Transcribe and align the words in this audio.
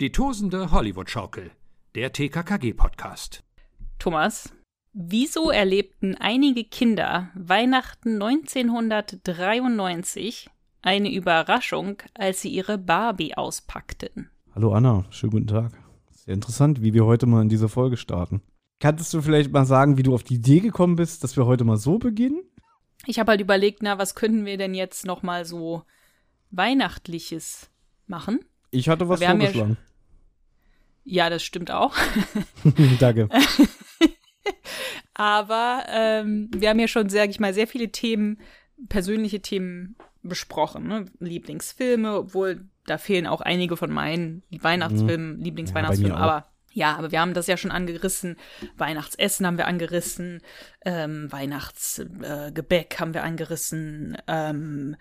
Die 0.00 0.10
tosende 0.10 0.72
Hollywood-Schaukel, 0.72 1.52
der 1.94 2.12
TKKG-Podcast. 2.12 3.44
Thomas, 4.00 4.52
wieso 4.92 5.50
erlebten 5.50 6.16
einige 6.16 6.64
Kinder 6.64 7.28
Weihnachten 7.36 8.20
1993 8.20 10.50
eine 10.82 11.14
Überraschung, 11.14 11.98
als 12.12 12.42
sie 12.42 12.48
ihre 12.48 12.76
Barbie 12.76 13.36
auspackten? 13.36 14.30
Hallo 14.52 14.72
Anna, 14.72 15.04
schönen 15.10 15.30
guten 15.30 15.46
Tag. 15.46 15.70
Sehr 16.10 16.34
interessant, 16.34 16.82
wie 16.82 16.92
wir 16.92 17.04
heute 17.04 17.26
mal 17.26 17.42
in 17.42 17.48
dieser 17.48 17.68
Folge 17.68 17.96
starten. 17.96 18.42
Kannst 18.80 19.14
du 19.14 19.22
vielleicht 19.22 19.52
mal 19.52 19.64
sagen, 19.64 19.96
wie 19.96 20.02
du 20.02 20.12
auf 20.12 20.24
die 20.24 20.34
Idee 20.34 20.58
gekommen 20.58 20.96
bist, 20.96 21.22
dass 21.22 21.36
wir 21.36 21.46
heute 21.46 21.62
mal 21.62 21.76
so 21.76 21.98
beginnen? 21.98 22.42
Ich 23.06 23.20
habe 23.20 23.30
halt 23.30 23.40
überlegt, 23.40 23.80
na, 23.80 23.96
was 23.96 24.16
könnten 24.16 24.44
wir 24.44 24.58
denn 24.58 24.74
jetzt 24.74 25.06
noch 25.06 25.22
mal 25.22 25.44
so 25.44 25.84
weihnachtliches 26.50 27.70
machen? 28.08 28.40
Ich 28.74 28.88
hatte 28.88 29.08
was 29.08 29.20
Wir 29.20 29.28
haben 29.28 29.40
ja 29.40 29.52
vorgeschlagen. 29.52 29.76
Ja, 31.04 31.30
das 31.30 31.42
stimmt 31.42 31.70
auch. 31.70 31.94
Danke. 32.98 33.28
Aber 35.14 35.84
ähm, 35.88 36.50
wir 36.54 36.70
haben 36.70 36.80
ja 36.80 36.88
schon, 36.88 37.08
sage 37.08 37.30
ich 37.30 37.40
mal, 37.40 37.54
sehr 37.54 37.66
viele 37.66 37.90
Themen, 37.90 38.38
persönliche 38.88 39.40
Themen 39.40 39.96
besprochen. 40.22 40.88
Ne? 40.88 41.06
Lieblingsfilme, 41.20 42.18
obwohl 42.18 42.64
da 42.86 42.98
fehlen 42.98 43.26
auch 43.26 43.40
einige 43.40 43.76
von 43.76 43.90
meinen 43.90 44.42
Weihnachtsfilmen, 44.50 45.40
Lieblingsweihnachtsfilmen. 45.40 46.12
Mhm. 46.12 46.18
Ja, 46.18 46.26
mir 46.26 46.26
auch. 46.26 46.32
aber 46.32 46.48
ja, 46.74 46.96
aber 46.96 47.12
wir 47.12 47.20
haben 47.20 47.34
das 47.34 47.46
ja 47.46 47.56
schon 47.56 47.70
angerissen. 47.70 48.36
Weihnachtsessen 48.76 49.46
haben 49.46 49.58
wir 49.58 49.68
angerissen, 49.68 50.40
ähm, 50.84 51.30
Weihnachtsgebäck 51.30 52.94
äh, 52.94 52.98
haben 52.98 53.14
wir 53.14 53.22
angerissen, 53.22 54.18
ähm, 54.26 54.96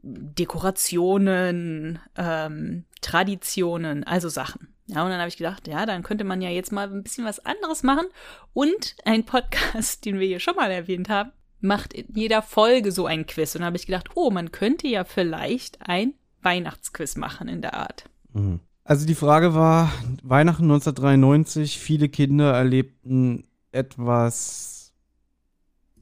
Dekorationen, 0.00 1.98
ähm, 2.16 2.84
Traditionen, 3.02 4.04
also 4.04 4.30
Sachen. 4.30 4.74
Ja, 4.88 5.04
und 5.04 5.10
dann 5.10 5.18
habe 5.18 5.28
ich 5.28 5.36
gedacht, 5.36 5.68
ja, 5.68 5.84
dann 5.84 6.02
könnte 6.02 6.24
man 6.24 6.40
ja 6.40 6.48
jetzt 6.48 6.72
mal 6.72 6.90
ein 6.90 7.02
bisschen 7.02 7.24
was 7.24 7.44
anderes 7.44 7.82
machen. 7.82 8.06
Und 8.54 8.96
ein 9.04 9.24
Podcast, 9.24 10.04
den 10.04 10.18
wir 10.18 10.26
hier 10.26 10.40
schon 10.40 10.56
mal 10.56 10.70
erwähnt 10.70 11.08
haben, 11.08 11.32
macht 11.60 11.92
in 11.92 12.06
jeder 12.14 12.42
Folge 12.42 12.92
so 12.92 13.06
ein 13.06 13.26
Quiz. 13.26 13.54
Und 13.54 13.60
dann 13.60 13.66
habe 13.66 13.76
ich 13.76 13.86
gedacht, 13.86 14.10
oh, 14.14 14.30
man 14.30 14.50
könnte 14.50 14.88
ja 14.88 15.04
vielleicht 15.04 15.88
ein 15.88 16.14
Weihnachtsquiz 16.42 17.16
machen 17.16 17.48
in 17.48 17.60
der 17.60 17.74
Art. 17.74 18.04
Mhm. 18.32 18.60
Also 18.84 19.06
die 19.06 19.14
Frage 19.14 19.54
war, 19.54 19.92
Weihnachten 20.22 20.62
1993, 20.62 21.78
viele 21.78 22.08
Kinder 22.08 22.54
erlebten 22.54 23.44
etwas, 23.70 24.94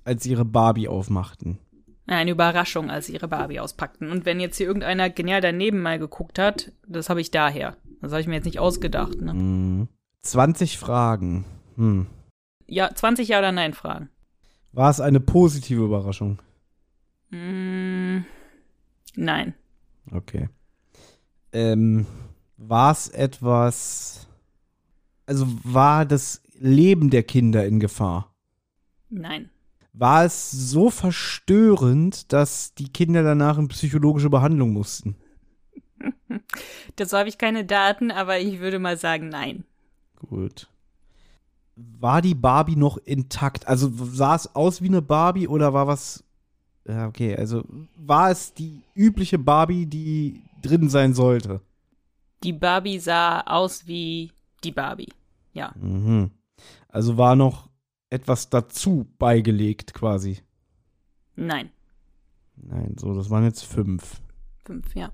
als 0.05 0.23
sie 0.23 0.31
ihre 0.31 0.45
Barbie 0.45 0.87
aufmachten. 0.87 1.59
Eine 2.07 2.31
Überraschung, 2.31 2.89
als 2.89 3.07
sie 3.07 3.14
ihre 3.14 3.27
Barbie 3.27 3.59
auspackten. 3.59 4.12
Und 4.12 4.25
wenn 4.25 4.39
jetzt 4.39 4.59
hier 4.59 4.69
irgendeiner 4.69 5.11
genial 5.11 5.41
daneben 5.41 5.83
mal 5.83 5.98
geguckt 5.98 6.39
hat, 6.39 6.70
das 6.87 7.11
habe 7.11 7.20
ich 7.20 7.33
daher. 7.33 7.77
Das 8.00 8.12
habe 8.12 8.20
ich 8.20 8.27
mir 8.27 8.34
jetzt 8.34 8.44
nicht 8.44 8.58
ausgedacht. 8.58 9.20
Ne? 9.20 9.34
Mhm. 9.34 9.89
20 10.22 10.79
Fragen. 10.79 11.45
Hm. 11.77 12.07
Ja, 12.67 12.92
20 12.92 13.29
Ja 13.29 13.39
oder 13.39 13.52
Nein 13.52 13.74
Fragen. 13.74 14.11
War 14.73 14.90
es 14.90 15.01
eine 15.01 15.20
positive 15.20 15.84
Überraschung? 15.84 16.42
Mm, 17.30 18.18
nein. 19.14 19.55
Okay. 20.12 20.48
Ähm, 21.52 22.06
war 22.56 22.92
es 22.92 23.08
etwas, 23.08 24.27
also 25.24 25.46
war 25.64 26.05
das 26.05 26.42
Leben 26.58 27.11
der 27.11 27.23
Kinder 27.23 27.67
in 27.67 27.80
Gefahr? 27.80 28.35
Nein. 29.08 29.51
War 29.92 30.24
es 30.24 30.51
so 30.51 30.90
verstörend, 30.90 32.33
dass 32.33 32.74
die 32.74 32.92
Kinder 32.92 33.23
danach 33.23 33.56
in 33.56 33.68
psychologische 33.68 34.29
Behandlung 34.29 34.73
mussten? 34.73 35.17
Dazu 36.96 37.17
habe 37.17 37.29
ich 37.29 37.39
keine 37.39 37.64
Daten, 37.64 38.11
aber 38.11 38.39
ich 38.39 38.61
würde 38.61 38.79
mal 38.79 38.96
sagen, 38.96 39.29
nein. 39.29 39.64
Gut. 40.17 40.68
War 41.77 42.23
die 42.23 42.34
Barbie 42.34 42.77
noch 42.77 42.96
intakt? 42.98 43.68
Also 43.68 43.90
sah 43.92 44.35
es 44.35 44.55
aus 44.55 44.80
wie 44.80 44.89
eine 44.89 45.02
Barbie 45.02 45.48
oder 45.48 45.74
war 45.74 45.86
was. 45.86 46.24
Ja, 46.89 47.06
okay, 47.08 47.36
also 47.36 47.64
war 47.96 48.30
es 48.30 48.55
die 48.55 48.83
übliche 48.95 49.39
Barbie, 49.39 49.86
die 49.86 50.42
drin 50.62 50.89
sein 50.89 51.14
sollte? 51.14 51.61
Die 52.42 52.52
Barbie 52.52 52.98
sah 52.98 53.40
aus 53.40 53.86
wie 53.86 54.33
die 54.62 54.73
Barbie. 54.73 55.12
Ja. 55.52 55.73
Mhm. 55.77 56.30
Also 56.89 57.18
war 57.18 57.35
noch 57.35 57.68
etwas 58.08 58.48
dazu 58.51 59.06
beigelegt 59.18 59.95
quasi. 59.95 60.39
Nein. 61.35 61.70
Nein, 62.56 62.96
so, 62.98 63.14
das 63.14 63.30
waren 63.30 63.45
jetzt 63.45 63.64
fünf. 63.64 64.20
Fünf, 64.64 64.95
ja. 64.95 65.11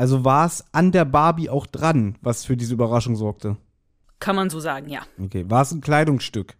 Also 0.00 0.24
war 0.24 0.46
es 0.46 0.64
an 0.72 0.92
der 0.92 1.04
Barbie 1.04 1.50
auch 1.50 1.66
dran, 1.66 2.16
was 2.22 2.46
für 2.46 2.56
diese 2.56 2.72
Überraschung 2.72 3.16
sorgte? 3.16 3.58
Kann 4.18 4.34
man 4.34 4.48
so 4.48 4.58
sagen, 4.58 4.88
ja. 4.88 5.02
Okay, 5.22 5.44
war 5.50 5.60
es 5.60 5.72
ein 5.72 5.82
Kleidungsstück? 5.82 6.56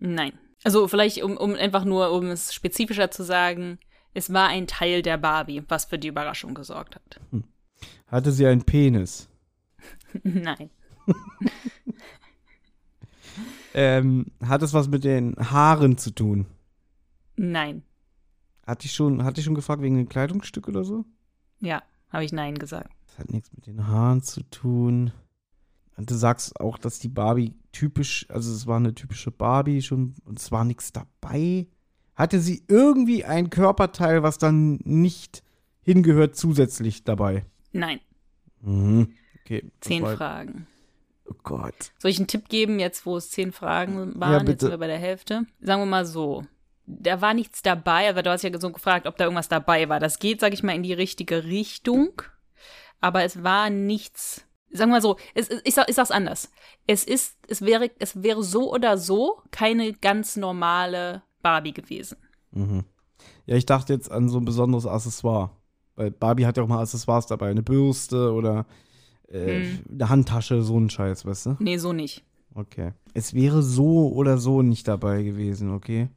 Nein. 0.00 0.32
Also 0.64 0.88
vielleicht, 0.88 1.22
um, 1.22 1.36
um 1.36 1.54
einfach 1.54 1.84
nur, 1.84 2.10
um 2.10 2.26
es 2.26 2.52
spezifischer 2.52 3.12
zu 3.12 3.22
sagen, 3.22 3.78
es 4.12 4.32
war 4.32 4.48
ein 4.48 4.66
Teil 4.66 5.02
der 5.02 5.18
Barbie, 5.18 5.62
was 5.68 5.84
für 5.84 6.00
die 6.00 6.08
Überraschung 6.08 6.54
gesorgt 6.54 6.96
hat. 6.96 7.20
Hatte 8.08 8.32
sie 8.32 8.44
einen 8.44 8.64
Penis? 8.64 9.28
Nein. 10.24 10.70
Ähm, 13.74 14.26
hat 14.44 14.62
es 14.62 14.72
was 14.72 14.88
mit 14.88 15.04
den 15.04 15.36
Haaren 15.36 15.98
zu 15.98 16.10
tun? 16.10 16.46
Nein. 17.36 17.84
Hatte 18.66 18.86
ich 18.86 18.92
schon, 18.92 19.22
hatte 19.22 19.40
ich 19.40 19.44
schon 19.44 19.54
gefragt 19.54 19.82
wegen 19.82 19.96
einem 19.96 20.08
Kleidungsstück 20.08 20.66
oder 20.66 20.82
so? 20.82 21.04
Ja, 21.60 21.82
habe 22.10 22.24
ich 22.24 22.32
Nein 22.32 22.56
gesagt. 22.56 22.90
Das 23.06 23.18
hat 23.18 23.30
nichts 23.30 23.52
mit 23.52 23.66
den 23.66 23.86
Haaren 23.86 24.22
zu 24.22 24.42
tun. 24.42 25.12
Und 25.96 26.10
du 26.10 26.14
sagst 26.14 26.60
auch, 26.60 26.78
dass 26.78 27.00
die 27.00 27.08
Barbie 27.08 27.54
typisch, 27.72 28.26
also 28.28 28.52
es 28.52 28.66
war 28.66 28.76
eine 28.76 28.94
typische 28.94 29.32
Barbie 29.32 29.82
schon 29.82 30.14
und 30.24 30.38
es 30.38 30.52
war 30.52 30.64
nichts 30.64 30.92
dabei. 30.92 31.66
Hatte 32.14 32.40
sie 32.40 32.64
irgendwie 32.68 33.24
ein 33.24 33.50
Körperteil, 33.50 34.22
was 34.22 34.38
dann 34.38 34.78
nicht 34.84 35.42
hingehört, 35.82 36.36
zusätzlich 36.36 37.04
dabei? 37.04 37.44
Nein. 37.72 38.00
Mhm. 38.60 39.12
Okay. 39.42 39.70
Zehn 39.80 40.04
Fragen. 40.04 40.66
Oh 41.26 41.34
Gott. 41.42 41.92
Soll 41.98 42.10
ich 42.10 42.18
einen 42.18 42.26
Tipp 42.26 42.48
geben, 42.48 42.78
jetzt 42.78 43.04
wo 43.06 43.16
es 43.16 43.30
zehn 43.30 43.52
Fragen 43.52 44.18
waren? 44.20 44.32
Ja, 44.32 44.38
jetzt 44.38 44.46
bitte. 44.46 44.60
sind 44.60 44.70
wir 44.70 44.78
bei 44.78 44.86
der 44.86 44.98
Hälfte. 44.98 45.46
Sagen 45.60 45.82
wir 45.82 45.86
mal 45.86 46.06
so. 46.06 46.44
Da 46.90 47.20
war 47.20 47.34
nichts 47.34 47.60
dabei, 47.60 48.08
aber 48.08 48.22
du 48.22 48.30
hast 48.30 48.42
ja 48.42 48.58
so 48.58 48.72
gefragt, 48.72 49.06
ob 49.06 49.16
da 49.18 49.24
irgendwas 49.24 49.48
dabei 49.48 49.88
war. 49.90 50.00
Das 50.00 50.18
geht, 50.18 50.40
sag 50.40 50.54
ich 50.54 50.62
mal, 50.62 50.74
in 50.74 50.82
die 50.82 50.94
richtige 50.94 51.44
Richtung. 51.44 52.22
Aber 53.00 53.24
es 53.24 53.42
war 53.44 53.68
nichts. 53.68 54.44
Sagen 54.70 54.90
wir 54.90 54.96
mal 54.96 55.02
so, 55.02 55.16
es, 55.34 55.48
ich, 55.64 55.74
sag, 55.74 55.88
ich 55.88 55.94
sag's 55.94 56.10
anders. 56.10 56.50
Es 56.86 57.04
ist, 57.04 57.36
es 57.46 57.60
wäre, 57.62 57.90
es 57.98 58.22
wäre 58.22 58.42
so 58.42 58.72
oder 58.72 58.96
so 58.96 59.42
keine 59.50 59.92
ganz 59.92 60.36
normale 60.36 61.22
Barbie 61.42 61.72
gewesen. 61.74 62.16
Mhm. 62.52 62.84
Ja, 63.46 63.56
ich 63.56 63.66
dachte 63.66 63.92
jetzt 63.92 64.10
an 64.10 64.28
so 64.28 64.38
ein 64.38 64.44
besonderes 64.46 64.86
Accessoire. 64.86 65.50
Weil 65.94 66.10
Barbie 66.10 66.46
hat 66.46 66.56
ja 66.56 66.62
auch 66.62 66.68
mal 66.68 66.80
Accessoires 66.80 67.26
dabei. 67.26 67.50
Eine 67.50 67.62
Bürste 67.62 68.32
oder 68.32 68.64
äh, 69.28 69.62
Hm. 69.62 69.78
eine 69.92 70.08
Handtasche, 70.08 70.62
so 70.62 70.78
ein 70.78 70.88
Scheiß, 70.88 71.26
weißt 71.26 71.46
du? 71.46 71.56
Nee, 71.58 71.76
so 71.76 71.92
nicht. 71.92 72.24
Okay. 72.54 72.92
Es 73.14 73.34
wäre 73.34 73.62
so 73.62 74.08
oder 74.12 74.38
so 74.38 74.62
nicht 74.62 74.88
dabei 74.88 75.22
gewesen, 75.22 75.72
okay? 75.74 76.08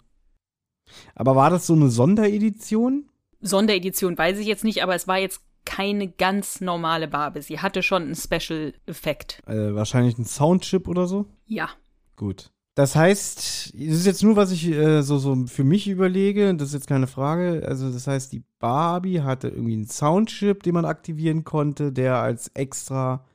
Aber 1.16 1.36
war 1.36 1.50
das 1.50 1.68
so 1.68 1.74
eine 1.74 1.90
Sonderedition? 1.90 3.10
Sonderedition 3.42 4.18
weiß 4.18 4.38
ich 4.40 4.48
jetzt 4.48 4.64
nicht, 4.64 4.84
aber 4.84 4.96
es 4.96 5.08
war 5.08 5.18
jetzt 5.18 5.42
keine 5.66 6.08
ganz 6.08 6.62
normale 6.62 7.08
Barbie. 7.08 7.42
Sie 7.42 7.60
hatte 7.60 7.84
schon 7.84 8.04
einen 8.04 8.16
Special-Effekt. 8.16 9.42
Äh, 9.48 9.76
wahrscheinlich 9.76 10.18
ein 10.18 10.26
Soundchip 10.26 10.88
oder 10.88 11.08
so? 11.08 11.28
Ja. 11.46 11.70
Gut. 12.16 12.52
Das 12.76 12.96
heißt, 12.96 13.74
das 13.74 13.74
ist 13.76 14.06
jetzt 14.06 14.24
nur, 14.24 14.38
was 14.38 14.52
ich 14.52 14.68
äh, 14.68 15.02
so, 15.02 15.18
so 15.18 15.46
für 15.48 15.64
mich 15.64 15.90
überlege, 15.90 16.56
das 16.56 16.70
ist 16.70 16.74
jetzt 16.74 16.88
keine 16.88 17.08
Frage. 17.08 17.66
Also, 17.68 17.92
das 17.92 18.08
heißt, 18.08 18.32
die 18.32 18.44
Barbie 18.60 19.22
hatte 19.22 19.50
irgendwie 19.50 19.74
einen 19.74 19.88
Soundchip, 19.88 20.64
den 20.64 20.74
man 20.74 20.86
aktivieren 20.86 21.44
konnte, 21.44 21.92
der 21.92 22.18
als 22.18 22.48
extra 22.54 23.26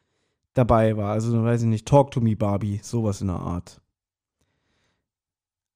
dabei 0.55 0.97
war. 0.97 1.13
Also, 1.13 1.45
weiß 1.45 1.63
ich 1.63 1.69
nicht, 1.69 1.87
Talk 1.87 2.13
to 2.13 2.21
me 2.21 2.35
Barbie, 2.35 2.81
sowas 2.83 3.21
in 3.21 3.27
der 3.27 3.37
Art. 3.37 3.83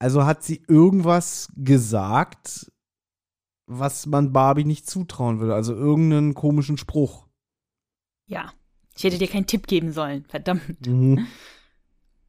Also 0.01 0.25
hat 0.25 0.43
sie 0.43 0.63
irgendwas 0.67 1.53
gesagt, 1.57 2.73
was 3.67 4.07
man 4.07 4.33
Barbie 4.33 4.65
nicht 4.65 4.89
zutrauen 4.89 5.41
würde. 5.41 5.55
Also 5.55 5.75
irgendeinen 5.75 6.35
komischen 6.35 6.79
Spruch. 6.79 7.29
Ja. 8.27 8.53
Ich 8.97 9.05
hätte 9.05 9.19
dir 9.19 9.29
keinen 9.29 9.47
Tipp 9.47 9.67
geben 9.67 9.93
sollen. 9.93 10.25
Verdammt. 10.25 10.87
Mhm. 10.87 11.27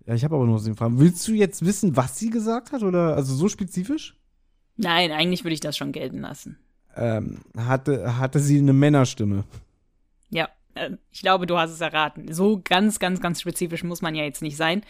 Ja, 0.05 0.15
ich 0.15 0.23
habe 0.23 0.35
aber 0.35 0.45
nur 0.45 0.59
so 0.59 0.65
den 0.65 0.75
Fragen. 0.75 0.99
Willst 0.99 1.27
du 1.27 1.33
jetzt 1.33 1.65
wissen, 1.65 1.95
was 1.95 2.19
sie 2.19 2.29
gesagt 2.29 2.71
hat? 2.71 2.83
Oder 2.83 3.15
also 3.15 3.33
so 3.33 3.47
spezifisch? 3.47 4.17
Nein, 4.75 5.11
eigentlich 5.11 5.43
würde 5.43 5.53
ich 5.53 5.59
das 5.59 5.77
schon 5.77 5.91
gelten 5.91 6.19
lassen. 6.19 6.57
Ähm, 6.95 7.39
hatte, 7.55 8.17
hatte 8.17 8.39
sie 8.39 8.57
eine 8.57 8.73
Männerstimme? 8.73 9.45
Ja, 10.29 10.49
ich 11.11 11.21
glaube, 11.21 11.47
du 11.47 11.57
hast 11.57 11.71
es 11.71 11.81
erraten. 11.81 12.31
So 12.33 12.61
ganz, 12.63 12.99
ganz, 12.99 13.21
ganz 13.21 13.41
spezifisch 13.41 13.83
muss 13.83 14.01
man 14.01 14.15
ja 14.15 14.23
jetzt 14.23 14.41
nicht 14.41 14.57
sein. 14.57 14.83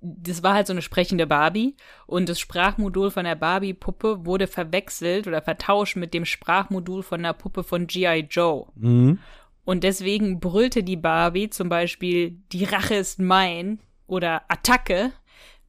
Das 0.00 0.42
war 0.42 0.54
halt 0.54 0.66
so 0.66 0.72
eine 0.72 0.82
sprechende 0.82 1.26
Barbie 1.26 1.76
und 2.06 2.28
das 2.28 2.40
Sprachmodul 2.40 3.10
von 3.10 3.24
der 3.24 3.36
Barbie-Puppe 3.36 4.26
wurde 4.26 4.48
verwechselt 4.48 5.28
oder 5.28 5.42
vertauscht 5.42 5.96
mit 5.96 6.12
dem 6.12 6.24
Sprachmodul 6.24 7.02
von 7.04 7.22
der 7.22 7.34
Puppe 7.34 7.62
von 7.62 7.86
G.I. 7.86 8.26
Joe. 8.28 8.66
Mhm. 8.74 9.20
Und 9.64 9.84
deswegen 9.84 10.40
brüllte 10.40 10.82
die 10.82 10.96
Barbie 10.96 11.50
zum 11.50 11.68
Beispiel, 11.68 12.38
die 12.52 12.64
Rache 12.64 12.96
ist 12.96 13.20
mein 13.20 13.78
oder 14.08 14.42
Attacke, 14.48 15.12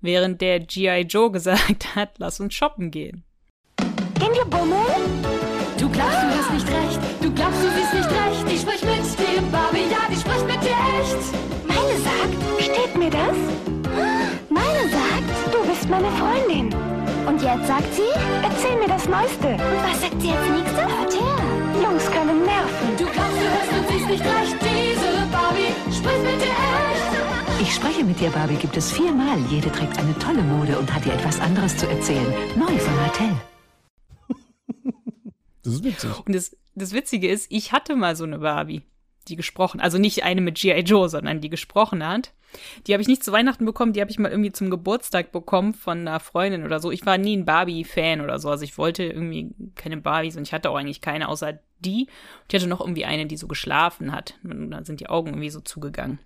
während 0.01 0.41
der 0.41 0.59
G.I. 0.59 1.01
Joe 1.01 1.31
gesagt 1.31 1.95
hat, 1.95 2.17
lass 2.17 2.39
uns 2.39 2.55
shoppen 2.55 2.89
gehen. 2.89 3.23
Gehen 4.19 4.33
wir 4.33 4.45
bummeln? 4.45 5.23
Du 5.77 5.89
glaubst, 5.89 6.17
du 6.17 6.29
hast 6.29 6.53
nicht 6.53 6.67
recht, 6.67 6.99
du 7.21 7.31
glaubst, 7.33 7.63
du 7.63 7.69
siehst 7.69 7.93
nicht 7.93 8.09
recht. 8.09 8.42
Das? 13.23 13.37
Meine 14.49 14.89
sagt, 14.89 15.53
du 15.53 15.59
bist 15.69 15.89
meine 15.89 16.11
Freundin. 16.11 16.73
Und 17.27 17.41
jetzt 17.41 17.67
sagt 17.67 17.93
sie, 17.93 18.11
erzähl 18.43 18.77
mir 18.79 18.87
das 18.87 19.07
Neueste. 19.07 19.47
Und 19.47 19.79
was 19.87 20.01
sagt 20.01 20.21
sie 20.21 20.31
als 20.31 20.49
nächstes? 20.49 20.77
Hört 20.77 21.13
her. 21.13 21.37
Jungs 21.81 22.05
können 22.11 22.43
nerven. 22.43 22.89
Du 22.97 23.05
glaubst, 23.05 23.37
du 23.39 23.47
hörst 23.55 23.71
und 23.77 23.87
siehst 23.89 24.09
nicht 24.09 24.25
recht. 24.25 24.57
Diese 24.61 25.11
Barbie 25.31 25.71
spricht 25.91 26.23
mit 26.23 26.41
dir 26.41 26.51
echt. 26.51 27.61
Ich 27.61 27.73
spreche 27.73 28.03
mit 28.03 28.19
dir, 28.19 28.29
Barbie, 28.29 28.55
gibt 28.55 28.75
es 28.75 28.91
viermal. 28.91 29.39
Jede 29.49 29.71
trägt 29.71 29.97
eine 29.97 30.17
tolle 30.19 30.41
Mode 30.41 30.77
und 30.77 30.93
hat 30.93 31.05
dir 31.05 31.13
etwas 31.13 31.39
anderes 31.39 31.77
zu 31.77 31.87
erzählen. 31.87 32.27
Neu 32.57 32.77
von 32.77 32.95
Mattel. 32.97 33.31
Das 35.63 35.75
ist 35.75 35.83
witzig. 35.85 36.11
Und 36.25 36.35
das, 36.35 36.57
das 36.75 36.91
Witzige 36.93 37.29
ist, 37.29 37.47
ich 37.49 37.71
hatte 37.71 37.95
mal 37.95 38.17
so 38.17 38.25
eine 38.25 38.39
Barbie, 38.39 38.81
die 39.29 39.37
gesprochen, 39.37 39.79
also 39.79 39.97
nicht 39.97 40.23
eine 40.23 40.41
mit 40.41 40.55
G.I. 40.55 40.81
Joe, 40.81 41.07
sondern 41.07 41.39
die 41.39 41.49
gesprochen 41.49 42.05
hat. 42.05 42.33
Die 42.85 42.93
habe 42.93 43.01
ich 43.01 43.07
nicht 43.07 43.23
zu 43.23 43.31
Weihnachten 43.31 43.65
bekommen, 43.65 43.93
die 43.93 44.01
habe 44.01 44.11
ich 44.11 44.19
mal 44.19 44.31
irgendwie 44.31 44.51
zum 44.51 44.69
Geburtstag 44.69 45.31
bekommen 45.31 45.73
von 45.73 45.99
einer 45.99 46.19
Freundin 46.19 46.63
oder 46.63 46.79
so. 46.79 46.91
Ich 46.91 47.05
war 47.05 47.17
nie 47.17 47.37
ein 47.37 47.45
Barbie-Fan 47.45 48.21
oder 48.21 48.39
so, 48.39 48.49
also 48.49 48.63
ich 48.63 48.77
wollte 48.77 49.03
irgendwie 49.03 49.51
keine 49.75 49.97
Barbies 49.97 50.37
und 50.37 50.43
ich 50.43 50.53
hatte 50.53 50.69
auch 50.69 50.75
eigentlich 50.75 51.01
keine 51.01 51.29
außer 51.29 51.59
die. 51.79 52.07
Und 52.41 52.53
ich 52.53 52.55
hatte 52.55 52.69
noch 52.69 52.81
irgendwie 52.81 53.05
eine, 53.05 53.25
die 53.25 53.37
so 53.37 53.47
geschlafen 53.47 54.11
hat. 54.11 54.35
Und 54.43 54.71
da 54.71 54.83
sind 54.83 54.99
die 54.99 55.09
Augen 55.09 55.29
irgendwie 55.29 55.49
so 55.49 55.61
zugegangen. 55.61 56.19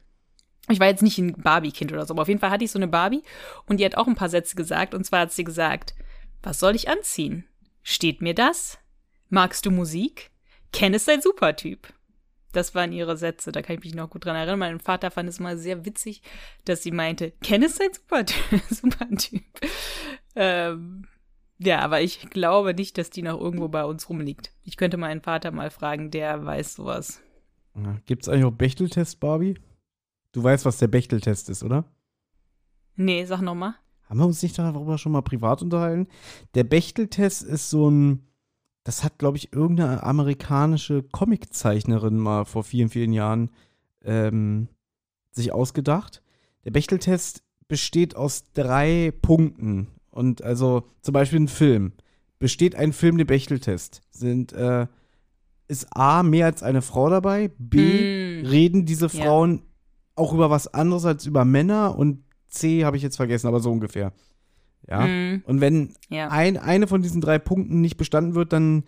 Ich 0.70 0.80
war 0.80 0.88
jetzt 0.88 1.04
nicht 1.04 1.18
ein 1.18 1.34
Barbie-Kind 1.34 1.94
oder 1.94 2.06
so, 2.06 2.14
aber 2.14 2.24
auf 2.24 2.28
jeden 2.28 2.42
Fall 2.42 2.52
hatte 2.52 2.66
ich 2.66 2.72
so 2.72 2.80
eine 2.80 2.90
Barbie 2.90 3.24
und 3.68 3.80
die 3.80 3.86
hat 3.86 3.96
auch 3.96 4.08
ein 4.08 4.16
paar 4.16 4.30
Sätze 4.30 4.56
gesagt. 4.56 4.94
Und 4.94 5.06
zwar 5.06 5.22
hat 5.22 5.32
sie 5.32 5.46
gesagt, 5.46 5.96
was 6.44 6.60
soll 6.60 6.76
ich 6.76 6.90
anziehen? 6.90 7.46
Steht 7.84 8.22
mir 8.22 8.34
das? 8.34 8.78
Magst 9.30 9.66
du 9.66 9.72
Musik? 9.72 10.32
Ken 10.74 10.94
ist 10.94 11.10
ein 11.10 11.22
Supertyp. 11.22 11.88
Das 12.58 12.74
waren 12.74 12.92
ihre 12.92 13.18
Sätze, 13.18 13.52
da 13.52 13.62
kann 13.62 13.76
ich 13.76 13.84
mich 13.84 13.94
noch 13.94 14.10
gut 14.10 14.26
dran 14.26 14.36
erinnern. 14.36 14.58
Mein 14.58 14.80
Vater 14.80 15.12
fand 15.12 15.30
es 15.30 15.40
mal 15.40 15.60
sehr 15.60 15.86
witzig, 15.86 16.24
dass 16.66 16.82
sie 16.82 16.90
meinte, 16.90 17.30
Ken 17.44 17.62
ist 17.62 17.80
ein 17.80 17.94
Supertyp. 17.94 18.62
Supertyp. 18.72 19.44
Ähm, 20.36 21.06
ja, 21.60 21.82
aber 21.82 22.02
ich 22.02 22.32
glaube 22.32 22.74
nicht, 22.74 22.98
dass 22.98 23.12
die 23.12 23.22
noch 23.22 23.40
irgendwo 23.40 23.68
bei 23.68 23.86
uns 23.86 24.10
rumliegt. 24.10 24.54
Ich 24.64 24.76
könnte 24.76 24.98
meinen 24.98 25.22
Vater 25.22 25.52
mal 25.52 25.70
fragen, 25.70 26.10
der 26.10 26.46
weiß 26.46 26.74
sowas. 26.74 27.22
Gibt 28.08 28.24
es 28.24 28.30
eigentlich 28.30 28.46
auch 28.46 28.52
Bechteltest, 28.52 29.20
Barbie? 29.20 29.60
Du 30.32 30.44
weißt, 30.44 30.66
was 30.66 30.80
der 30.80 30.88
Bechteltest 30.88 31.52
ist, 31.52 31.62
oder? 31.62 31.86
Nee, 32.96 33.24
sag 33.26 33.42
noch 33.42 33.54
mal. 33.54 33.76
Haben 34.10 34.20
wir 34.20 34.26
uns 34.26 34.42
nicht 34.42 34.58
darüber 34.58 34.98
schon 34.98 35.12
mal 35.12 35.22
privat 35.22 35.62
unterhalten? 35.62 36.08
Der 36.56 36.64
Bechteltest 36.64 37.44
ist 37.44 37.70
so 37.70 37.88
ein, 37.92 38.28
das 38.88 39.04
hat, 39.04 39.18
glaube 39.18 39.36
ich, 39.36 39.52
irgendeine 39.52 40.02
amerikanische 40.04 41.04
Comiczeichnerin 41.04 42.16
mal 42.18 42.46
vor 42.46 42.64
vielen, 42.64 42.88
vielen 42.88 43.12
Jahren 43.12 43.52
ähm, 44.02 44.70
sich 45.30 45.52
ausgedacht. 45.52 46.24
Der 46.64 46.72
Bechteltest 46.72 47.44
besteht 47.68 48.16
aus 48.16 48.46
drei 48.54 49.12
Punkten. 49.22 49.88
Und 50.10 50.42
also 50.42 50.84
zum 51.02 51.12
Beispiel 51.12 51.42
ein 51.42 51.48
Film. 51.50 51.92
Besteht 52.40 52.76
ein 52.76 52.94
Film 52.94 53.18
den 53.18 53.28
Bechteltest? 53.28 54.04
Sind, 54.10 54.54
äh, 54.54 54.88
ist 55.68 55.88
A, 55.94 56.24
mehr 56.24 56.46
als 56.46 56.64
eine 56.64 56.82
Frau 56.82 57.10
dabei? 57.10 57.52
B, 57.58 58.40
Hm. 58.40 58.46
reden 58.48 58.86
diese 58.86 59.08
Ja. 59.08 59.26
Frauen 59.26 59.64
auch 60.16 60.34
über 60.34 60.50
was 60.50 60.74
anderes 60.74 61.04
als 61.04 61.26
über 61.26 61.44
Männer? 61.44 61.98
Und 61.98 62.24
C 62.48 62.86
habe 62.86 62.96
ich 62.96 63.04
jetzt 63.04 63.18
vergessen, 63.18 63.48
aber 63.48 63.60
so 63.60 63.70
ungefähr. 63.70 64.14
Ja. 64.88 65.04
Hm, 65.04 65.44
Und 65.46 65.62
wenn 65.62 65.94
ja. 66.10 66.30
ein, 66.30 66.58
eine 66.58 66.88
von 66.88 67.02
diesen 67.02 67.22
drei 67.22 67.40
Punkten 67.40 67.82
nicht 67.82 67.98
bestanden 67.98 68.36
wird, 68.36 68.54
dann 68.54 68.84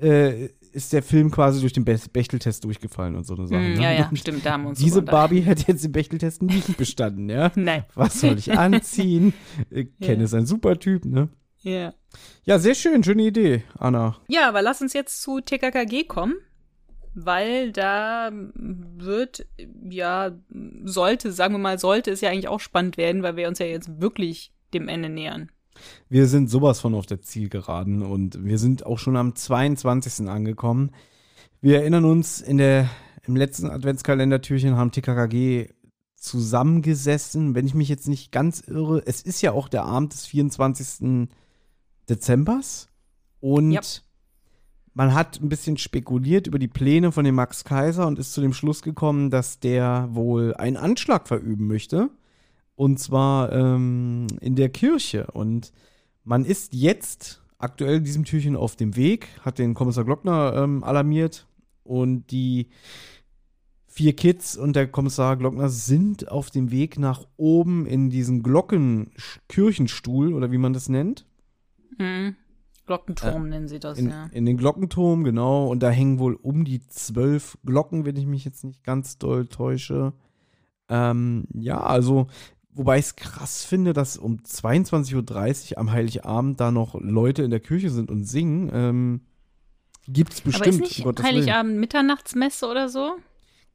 äh, 0.00 0.46
ist 0.72 0.92
der 0.92 1.02
Film 1.02 1.30
quasi 1.30 1.60
durch 1.60 1.72
den 1.72 1.84
Be 1.84 1.98
Bechteltest 2.12 2.64
durchgefallen 2.64 3.16
und 3.16 3.24
so 3.24 3.34
eine 3.34 3.48
Sache. 3.48 3.60
Ne? 3.60 3.82
ja, 3.82 3.92
ja, 3.92 4.10
stimmt, 4.14 4.46
da 4.46 4.52
haben 4.52 4.66
uns 4.66 4.78
Diese 4.78 5.02
Barbie 5.02 5.40
hätte 5.40 5.64
jetzt 5.66 5.84
den 5.84 5.92
Bechteltest 5.92 6.42
nicht 6.42 6.76
bestanden, 6.76 7.28
ja? 7.28 7.50
Nein. 7.56 7.84
Was 7.94 8.20
soll 8.20 8.38
ich 8.38 8.56
anziehen? 8.56 9.32
Äh, 9.70 9.84
Ken 10.00 10.18
Ja. 10.20 10.24
ist 10.24 10.34
ein 10.34 10.46
super 10.46 10.78
Typ, 10.78 11.04
ne? 11.04 11.28
Ja. 11.62 11.92
Ja, 12.44 12.58
sehr 12.58 12.74
schön, 12.74 13.04
schöne 13.04 13.22
Idee, 13.24 13.64
Anna. 13.78 14.16
Ja, 14.28 14.48
aber 14.48 14.62
lass 14.62 14.80
uns 14.80 14.92
jetzt 14.94 15.20
zu 15.20 15.40
TKKG 15.40 16.04
kommen, 16.04 16.34
weil 17.14 17.72
da 17.72 18.30
wird, 18.32 19.46
ja, 19.88 20.32
sollte, 20.84 21.32
sagen 21.32 21.54
wir 21.54 21.58
mal, 21.58 21.78
sollte 21.78 22.10
es 22.10 22.20
ja 22.20 22.30
eigentlich 22.30 22.48
auch 22.48 22.60
spannend 22.60 22.96
werden, 22.96 23.22
weil 23.22 23.36
wir 23.36 23.46
uns 23.48 23.58
ja 23.58 23.66
jetzt 23.66 24.00
wirklich 24.00 24.52
dem 24.74 24.88
Ende 24.88 25.08
nähern. 25.08 25.50
Wir 26.08 26.26
sind 26.26 26.50
sowas 26.50 26.80
von 26.80 26.94
auf 26.94 27.06
der 27.06 27.22
Zielgeraden 27.22 28.02
und 28.02 28.44
wir 28.44 28.58
sind 28.58 28.84
auch 28.84 28.98
schon 28.98 29.16
am 29.16 29.34
22. 29.34 30.28
angekommen. 30.28 30.90
Wir 31.60 31.80
erinnern 31.80 32.04
uns, 32.04 32.40
in 32.40 32.58
der, 32.58 32.88
im 33.26 33.36
letzten 33.36 33.70
Adventskalendertürchen 33.70 34.76
haben 34.76 34.90
TKKG 34.90 35.68
zusammengesessen, 36.16 37.54
wenn 37.54 37.66
ich 37.66 37.74
mich 37.74 37.88
jetzt 37.88 38.08
nicht 38.08 38.32
ganz 38.32 38.60
irre. 38.60 39.02
Es 39.06 39.22
ist 39.22 39.40
ja 39.42 39.52
auch 39.52 39.68
der 39.68 39.84
Abend 39.84 40.12
des 40.12 40.26
24. 40.26 41.28
Dezembers 42.08 42.88
und 43.40 43.72
Ja. 43.72 43.80
man 44.94 45.14
hat 45.14 45.40
ein 45.40 45.48
bisschen 45.48 45.78
spekuliert 45.78 46.46
über 46.46 46.58
die 46.58 46.68
Pläne 46.68 47.12
von 47.12 47.24
dem 47.24 47.36
Max 47.36 47.64
Kaiser 47.64 48.06
und 48.06 48.18
ist 48.18 48.32
zu 48.32 48.40
dem 48.40 48.52
Schluss 48.52 48.82
gekommen, 48.82 49.30
dass 49.30 49.60
der 49.60 50.08
wohl 50.12 50.54
einen 50.54 50.76
Anschlag 50.76 51.28
verüben 51.28 51.66
möchte. 51.68 52.10
Und 52.80 52.98
zwar 52.98 53.52
ähm, 53.52 54.26
in 54.40 54.56
der 54.56 54.70
Kirche. 54.70 55.26
Und 55.32 55.70
man 56.24 56.46
ist 56.46 56.72
jetzt 56.72 57.42
aktuell 57.58 57.96
in 57.96 58.04
diesem 58.04 58.24
Türchen 58.24 58.56
auf 58.56 58.74
dem 58.74 58.96
Weg, 58.96 59.28
hat 59.42 59.58
den 59.58 59.74
Kommissar 59.74 60.06
Glockner 60.06 60.54
ähm, 60.56 60.82
alarmiert. 60.82 61.46
Und 61.82 62.30
die 62.30 62.68
vier 63.86 64.16
Kids 64.16 64.56
und 64.56 64.76
der 64.76 64.88
Kommissar 64.88 65.36
Glockner 65.36 65.68
sind 65.68 66.30
auf 66.30 66.48
dem 66.48 66.70
Weg 66.70 66.98
nach 66.98 67.26
oben 67.36 67.84
in 67.84 68.08
diesen 68.08 68.42
Glockenkirchenstuhl 68.42 70.32
oder 70.32 70.50
wie 70.50 70.56
man 70.56 70.72
das 70.72 70.88
nennt. 70.88 71.26
Hm. 71.98 72.34
Glockenturm 72.86 73.50
nennen 73.50 73.68
sie 73.68 73.78
das, 73.78 73.98
In, 73.98 74.08
ja. 74.08 74.30
in 74.32 74.46
den 74.46 74.56
Glockenturm, 74.56 75.22
genau. 75.22 75.66
Und 75.66 75.82
da 75.82 75.90
hängen 75.90 76.18
wohl 76.18 76.32
um 76.34 76.64
die 76.64 76.80
zwölf 76.86 77.58
Glocken, 77.62 78.06
wenn 78.06 78.16
ich 78.16 78.24
mich 78.24 78.46
jetzt 78.46 78.64
nicht 78.64 78.84
ganz 78.84 79.18
doll 79.18 79.48
täusche. 79.48 80.14
Ähm, 80.88 81.44
ja, 81.52 81.78
also, 81.78 82.26
wobei 82.72 82.98
ich 82.98 83.06
es 83.06 83.16
krass 83.16 83.64
finde, 83.64 83.92
dass 83.92 84.16
um 84.16 84.38
22.30 84.38 85.72
Uhr 85.72 85.78
am 85.78 85.90
Heiligabend 85.92 86.60
da 86.60 86.70
noch 86.70 86.94
Leute 87.00 87.42
in 87.42 87.50
der 87.50 87.60
Kirche 87.60 87.90
sind 87.90 88.10
und 88.10 88.24
singen. 88.24 88.70
Ähm, 88.72 89.20
Gibt 90.06 90.32
es 90.32 90.40
Aber 90.40 90.48
ist 90.48 90.58
bestimmt. 90.58 90.76
um 90.76 90.80
nicht 90.82 91.04
Willen. 91.04 91.24
Heiligabend 91.24 91.78
Mitternachtsmesse 91.78 92.66
oder 92.66 92.88
so? 92.88 93.16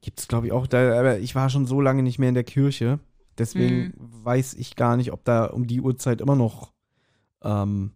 Gibt 0.02 0.20
es, 0.20 0.28
glaube 0.28 0.46
ich, 0.46 0.52
auch. 0.52 0.66
Da, 0.66 0.98
aber 0.98 1.18
ich 1.18 1.34
war 1.34 1.50
schon 1.50 1.66
so 1.66 1.80
lange 1.80 2.02
nicht 2.02 2.18
mehr 2.18 2.28
in 2.28 2.34
der 2.34 2.44
Kirche. 2.44 2.98
Deswegen 3.38 3.92
weiß 3.98 4.54
ich 4.54 4.76
gar 4.76 4.96
nicht, 4.96 5.12
ob 5.12 5.24
da 5.24 5.44
um 5.46 5.66
die 5.66 5.80
Uhrzeit 5.80 6.20
immer 6.20 6.36
noch 6.36 6.72
ähm, 7.42 7.92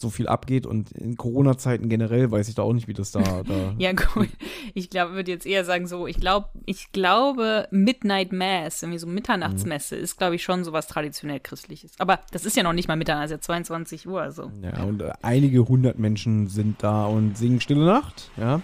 so 0.00 0.10
viel 0.10 0.28
abgeht. 0.28 0.66
Und 0.66 0.92
in 0.92 1.16
Corona-Zeiten 1.16 1.88
generell 1.88 2.30
weiß 2.30 2.48
ich 2.48 2.54
da 2.54 2.62
auch 2.62 2.72
nicht, 2.72 2.88
wie 2.88 2.94
das 2.94 3.10
da. 3.10 3.42
da 3.42 3.74
Ja, 3.78 3.92
gut. 3.92 4.28
Ich 4.74 4.90
glaube, 4.90 5.14
würde 5.14 5.30
jetzt 5.30 5.46
eher 5.46 5.64
sagen, 5.64 5.86
so, 5.86 6.06
ich 6.06 6.20
glaube, 6.20 6.48
ich 6.66 6.92
glaube, 6.92 7.68
Midnight 7.70 8.32
Mass, 8.32 8.82
irgendwie 8.82 8.98
so 8.98 9.06
Mitternachtsmesse, 9.06 9.96
ist, 9.96 10.18
glaube 10.18 10.34
ich, 10.36 10.42
schon 10.42 10.62
sowas 10.62 10.86
traditionell 10.86 11.40
Christliches. 11.40 11.92
Aber 11.98 12.20
das 12.32 12.44
ist 12.44 12.56
ja 12.56 12.62
noch 12.62 12.74
nicht 12.74 12.86
mal 12.86 12.96
Mitternacht, 12.96 13.22
also 13.22 13.34
ja 13.36 13.40
22 13.40 14.06
Uhr, 14.06 14.20
also. 14.20 14.52
Ja, 14.62 14.82
und 14.84 15.00
äh, 15.00 15.12
einige 15.22 15.66
hundert 15.66 15.98
Menschen 15.98 16.48
sind 16.48 16.82
da 16.82 17.06
und 17.06 17.38
singen 17.38 17.60
Stille 17.60 17.86
Nacht, 17.86 18.30
ja. 18.36 18.60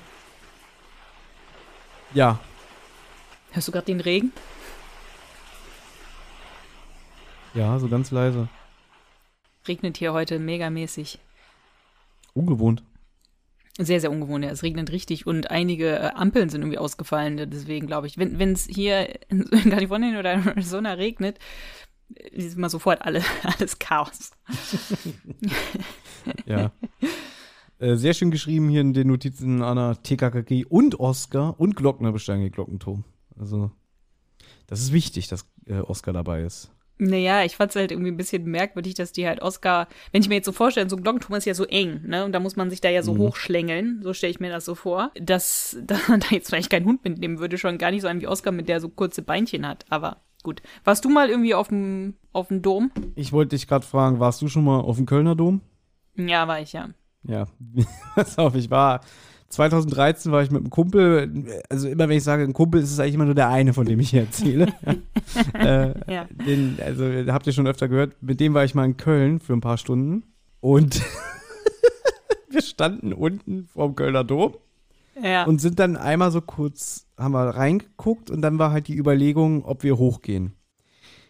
Ja, 2.13 2.39
Hörst 3.55 3.69
du 3.69 3.73
gerade 3.73 3.87
den 3.87 4.01
Regen? 4.01 4.33
ja, 7.55 7.79
so 7.79 7.89
ganz 7.89 8.11
leise. 8.11 8.49
Regnet 9.69 9.97
hier 9.97 10.13
heute 10.13 10.41
megamäßig. 10.41 11.21
Ungewohnt. 12.35 12.85
Sehr, 13.79 14.01
sehr 14.01 14.13
ungewohnt, 14.13 14.45
ja. 14.45 14.51
Es 14.51 14.63
regnet 14.63 14.93
richtig 14.93 15.27
und 15.27 15.51
einige 15.51 15.99
äh, 15.99 16.11
Ampeln 16.15 16.49
sind 16.49 16.61
irgendwie 16.63 16.79
ausgefallen. 16.79 17.51
Deswegen 17.51 17.89
glaube 17.89 18.07
ich, 18.07 18.19
wenn 18.19 18.53
es 18.53 18.67
hier 18.67 19.09
in, 19.29 19.43
in 19.43 19.71
Kalifornien 19.71 20.17
oder 20.17 20.33
in 20.33 20.47
Arizona 20.47 20.93
regnet, 20.93 21.39
ist 22.09 22.57
immer 22.57 22.71
sofort 22.71 23.03
alle, 23.03 23.23
alles 23.43 23.79
Chaos. 23.79 24.33
Ja. 26.47 26.73
äh, 27.79 27.97
sehr 27.97 28.15
schön 28.15 28.31
geschrieben 28.31 28.71
hier 28.71 28.81
in 28.81 28.95
den 28.95 29.09
Notizen 29.09 29.61
Anna 29.61 29.95
TKKG 29.95 30.65
und 30.65 30.99
Oscar 30.99 31.61
und 31.61 31.77
Glockner 31.77 32.13
besteigen 32.13 32.43
den 32.43 32.51
Glockenturm. 32.51 33.05
Also, 33.39 33.71
das 34.67 34.81
ist 34.81 34.95
wichtig, 34.95 35.29
dass 35.29 35.47
äh, 35.67 35.81
Oscar 35.81 36.15
dabei 36.15 36.43
ist. 36.43 36.71
Naja, 36.99 37.45
ich 37.45 37.57
fand 37.57 37.71
es 37.71 37.77
halt 37.77 37.91
irgendwie 37.91 38.13
ein 38.13 38.17
bisschen 38.17 38.45
merkwürdig, 38.45 38.95
dass 38.95 39.13
die 39.13 39.27
halt 39.27 39.43
Oscar, 39.43 39.89
wenn 40.13 40.23
ich 40.23 40.29
mir 40.29 40.37
jetzt 40.37 40.47
so 40.47 40.53
vorstelle, 40.53 40.89
so 40.89 40.97
ein 40.97 41.03
Glockenturm 41.03 41.35
ist 41.37 41.45
ja 41.45 41.55
so 41.55 41.65
eng, 41.65 42.03
ne? 42.07 42.25
Und 42.25 42.33
da 42.33 42.41
muss 42.41 42.55
man 42.55 42.71
sich 42.71 42.81
da 42.81 42.89
ja 42.89 43.03
so 43.03 43.17
hochschlängeln, 43.17 44.01
so 44.03 44.13
stelle 44.13 44.31
ich 44.31 44.41
mir 44.41 44.51
das 44.51 44.65
so 44.65 44.75
vor, 44.75 45.11
dass 45.21 45.77
da, 45.83 45.97
da 46.09 46.27
jetzt 46.31 46.49
vielleicht 46.49 46.71
kein 46.71 46.85
Hund 46.85 47.05
mitnehmen 47.05 47.41
würde, 47.41 47.59
schon 47.59 47.79
gar 47.79 47.91
nicht 47.91 48.03
so 48.03 48.09
ein 48.09 48.21
wie 48.21 48.29
Oscar, 48.29 48.53
mit 48.53 48.69
der 48.69 48.81
so 48.81 48.89
kurze 48.89 49.23
Beinchen 49.23 49.67
hat. 49.67 49.85
Aber 49.91 50.23
gut. 50.43 50.63
Warst 50.85 51.05
du 51.05 51.09
mal 51.09 51.29
irgendwie 51.29 51.55
auf 51.55 51.69
dem 51.69 52.15
auf 52.33 52.49
dem 52.49 52.63
Dom? 52.63 52.93
Ich 53.17 53.33
wollte 53.33 53.57
dich 53.57 53.67
gerade 53.67 53.87
fragen, 53.87 54.21
warst 54.21 54.41
du 54.43 54.49
schon 54.49 54.65
mal 54.65 54.81
auf 54.81 54.97
dem 54.97 55.07
Kölner 55.07 55.35
Dom? 55.35 55.63
Ja, 56.17 56.47
war 56.47 56.61
ich 56.61 56.73
ja. 56.73 56.91
Ja, 57.25 57.47
pass 58.15 58.39
auf, 58.39 58.55
ich 58.55 58.71
war 58.71 59.01
2013 59.51 60.33
war 60.33 60.43
ich 60.43 60.51
mit 60.51 60.63
einem 60.63 60.71
Kumpel, 60.71 61.63
also 61.69 61.89
immer 61.89 62.09
wenn 62.09 62.17
ich 62.17 62.25
sage 62.25 62.43
ein 62.43 62.53
Kumpel, 62.53 62.83
ist 62.83 62.91
es 62.91 62.99
eigentlich 62.99 63.15
immer 63.15 63.25
nur 63.27 63.35
der 63.37 63.49
eine, 63.51 63.73
von 63.73 63.87
dem 63.87 64.01
ich 64.01 64.11
hier 64.11 64.23
erzähle. 64.23 64.73
äh, 65.55 66.13
Ja. 66.13 66.27
den, 66.47 66.79
also 66.85 67.05
habt 67.33 67.47
ihr 67.47 67.53
schon 67.53 67.67
öfter 67.69 67.89
gehört, 67.89 68.17
mit 68.21 68.41
dem 68.41 68.55
war 68.55 68.65
ich 68.65 68.75
mal 68.75 68.85
in 68.85 68.97
Köln 68.97 69.39
für 69.41 69.53
ein 69.53 69.61
paar 69.61 69.79
Stunden 69.79 70.25
und 70.61 71.01
wir 72.51 72.63
standen 72.63 73.13
unten 73.13 73.67
vorm 73.73 73.95
Kölner 73.95 74.25
Dom 74.25 74.55
Ja. 75.23 75.45
und 75.45 75.61
sind 75.61 75.79
dann 75.79 75.97
einmal 75.97 76.31
so 76.31 76.41
kurz, 76.41 77.07
haben 77.17 77.33
wir 77.33 77.51
reingeguckt 77.51 78.31
und 78.31 78.43
dann 78.43 78.59
war 78.59 78.73
halt 78.73 78.89
die 78.89 78.97
Überlegung, 78.97 79.65
ob 79.65 79.83
wir 79.83 79.99
hochgehen. 79.99 80.55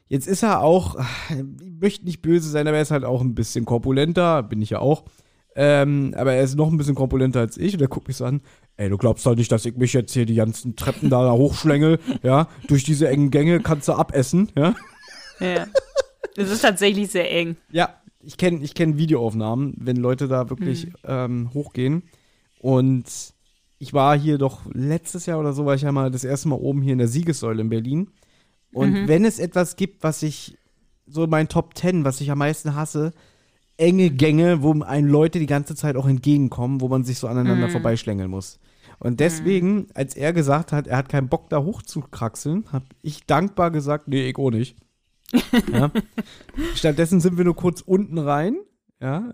Jetzt 0.08 0.28
ist 0.28 0.42
er 0.42 0.60
auch, 0.60 0.96
ich 1.30 1.80
möchte 1.80 2.04
nicht 2.04 2.20
böse 2.22 2.48
sein, 2.50 2.68
aber 2.68 2.76
er 2.76 2.82
ist 2.82 2.90
halt 2.90 3.04
auch 3.04 3.20
ein 3.22 3.34
bisschen 3.34 3.64
korpulenter, 3.64 4.42
bin 4.42 4.60
ich 4.62 4.70
ja 4.70 4.78
auch. 4.78 5.04
Ähm, 5.56 6.14
aber 6.16 6.32
er 6.32 6.42
ist 6.42 6.56
noch 6.56 6.70
ein 6.70 6.76
bisschen 6.76 6.96
korpulenter 6.96 7.40
als 7.40 7.56
ich 7.56 7.74
und 7.74 7.80
er 7.80 7.88
guckt 7.88 8.08
mich 8.08 8.16
so 8.16 8.24
an, 8.24 8.40
ey, 8.76 8.88
du 8.88 8.98
glaubst 8.98 9.24
doch 9.24 9.36
nicht, 9.36 9.52
dass 9.52 9.64
ich 9.64 9.76
mich 9.76 9.92
jetzt 9.92 10.12
hier 10.12 10.26
die 10.26 10.34
ganzen 10.34 10.74
Treppen 10.74 11.10
da 11.10 11.30
hochschlängel, 11.32 12.00
ja, 12.22 12.48
durch 12.66 12.82
diese 12.82 13.08
engen 13.08 13.30
Gänge 13.30 13.60
kannst 13.60 13.88
du 13.88 13.92
abessen, 13.92 14.50
ja. 14.56 14.74
ja. 15.38 15.66
Es 16.36 16.50
ist 16.50 16.62
tatsächlich 16.62 17.10
sehr 17.10 17.30
eng. 17.30 17.56
Ja, 17.70 17.94
ich 18.20 18.36
kenne 18.36 18.64
ich 18.64 18.74
kenn 18.74 18.98
Videoaufnahmen, 18.98 19.74
wenn 19.78 19.96
Leute 19.96 20.26
da 20.26 20.50
wirklich 20.50 20.88
ähm, 21.04 21.50
hochgehen. 21.54 22.02
Und 22.58 23.04
ich 23.78 23.92
war 23.92 24.18
hier 24.18 24.38
doch 24.38 24.62
letztes 24.72 25.26
Jahr 25.26 25.38
oder 25.38 25.52
so, 25.52 25.66
war 25.66 25.74
ich 25.74 25.82
ja 25.82 25.92
mal 25.92 26.10
das 26.10 26.24
erste 26.24 26.48
Mal 26.48 26.56
oben 26.56 26.82
hier 26.82 26.94
in 26.94 26.98
der 26.98 27.08
Siegessäule 27.08 27.60
in 27.60 27.68
Berlin. 27.68 28.08
Und 28.72 29.06
wenn 29.06 29.24
es 29.24 29.38
etwas 29.38 29.76
gibt, 29.76 30.02
was 30.02 30.22
ich, 30.22 30.58
so 31.06 31.26
mein 31.28 31.48
Top 31.48 31.76
10, 31.76 32.04
was 32.04 32.20
ich 32.20 32.30
am 32.30 32.38
meisten 32.38 32.74
hasse, 32.74 33.12
enge 33.76 34.10
Gänge, 34.10 34.62
wo 34.62 34.72
einem 34.82 35.08
Leute 35.08 35.38
die 35.38 35.46
ganze 35.46 35.74
Zeit 35.74 35.96
auch 35.96 36.06
entgegenkommen, 36.06 36.80
wo 36.80 36.88
man 36.88 37.04
sich 37.04 37.18
so 37.18 37.26
aneinander 37.26 37.68
vorbeischlängeln 37.70 38.30
muss. 38.30 38.60
Und 39.00 39.20
deswegen, 39.20 39.88
als 39.94 40.14
er 40.14 40.32
gesagt 40.32 40.72
hat, 40.72 40.86
er 40.86 40.98
hat 40.98 41.08
keinen 41.08 41.28
Bock 41.28 41.50
da 41.50 41.62
hochzukraxeln, 41.62 42.64
habe 42.72 42.86
ich 43.02 43.26
dankbar 43.26 43.70
gesagt, 43.70 44.08
nee, 44.08 44.28
ich 44.28 44.38
auch 44.38 44.50
nicht. 44.50 44.76
ja. 45.72 45.90
Stattdessen 46.74 47.20
sind 47.20 47.36
wir 47.36 47.44
nur 47.44 47.56
kurz 47.56 47.80
unten 47.80 48.18
rein, 48.18 48.56
ja. 49.00 49.30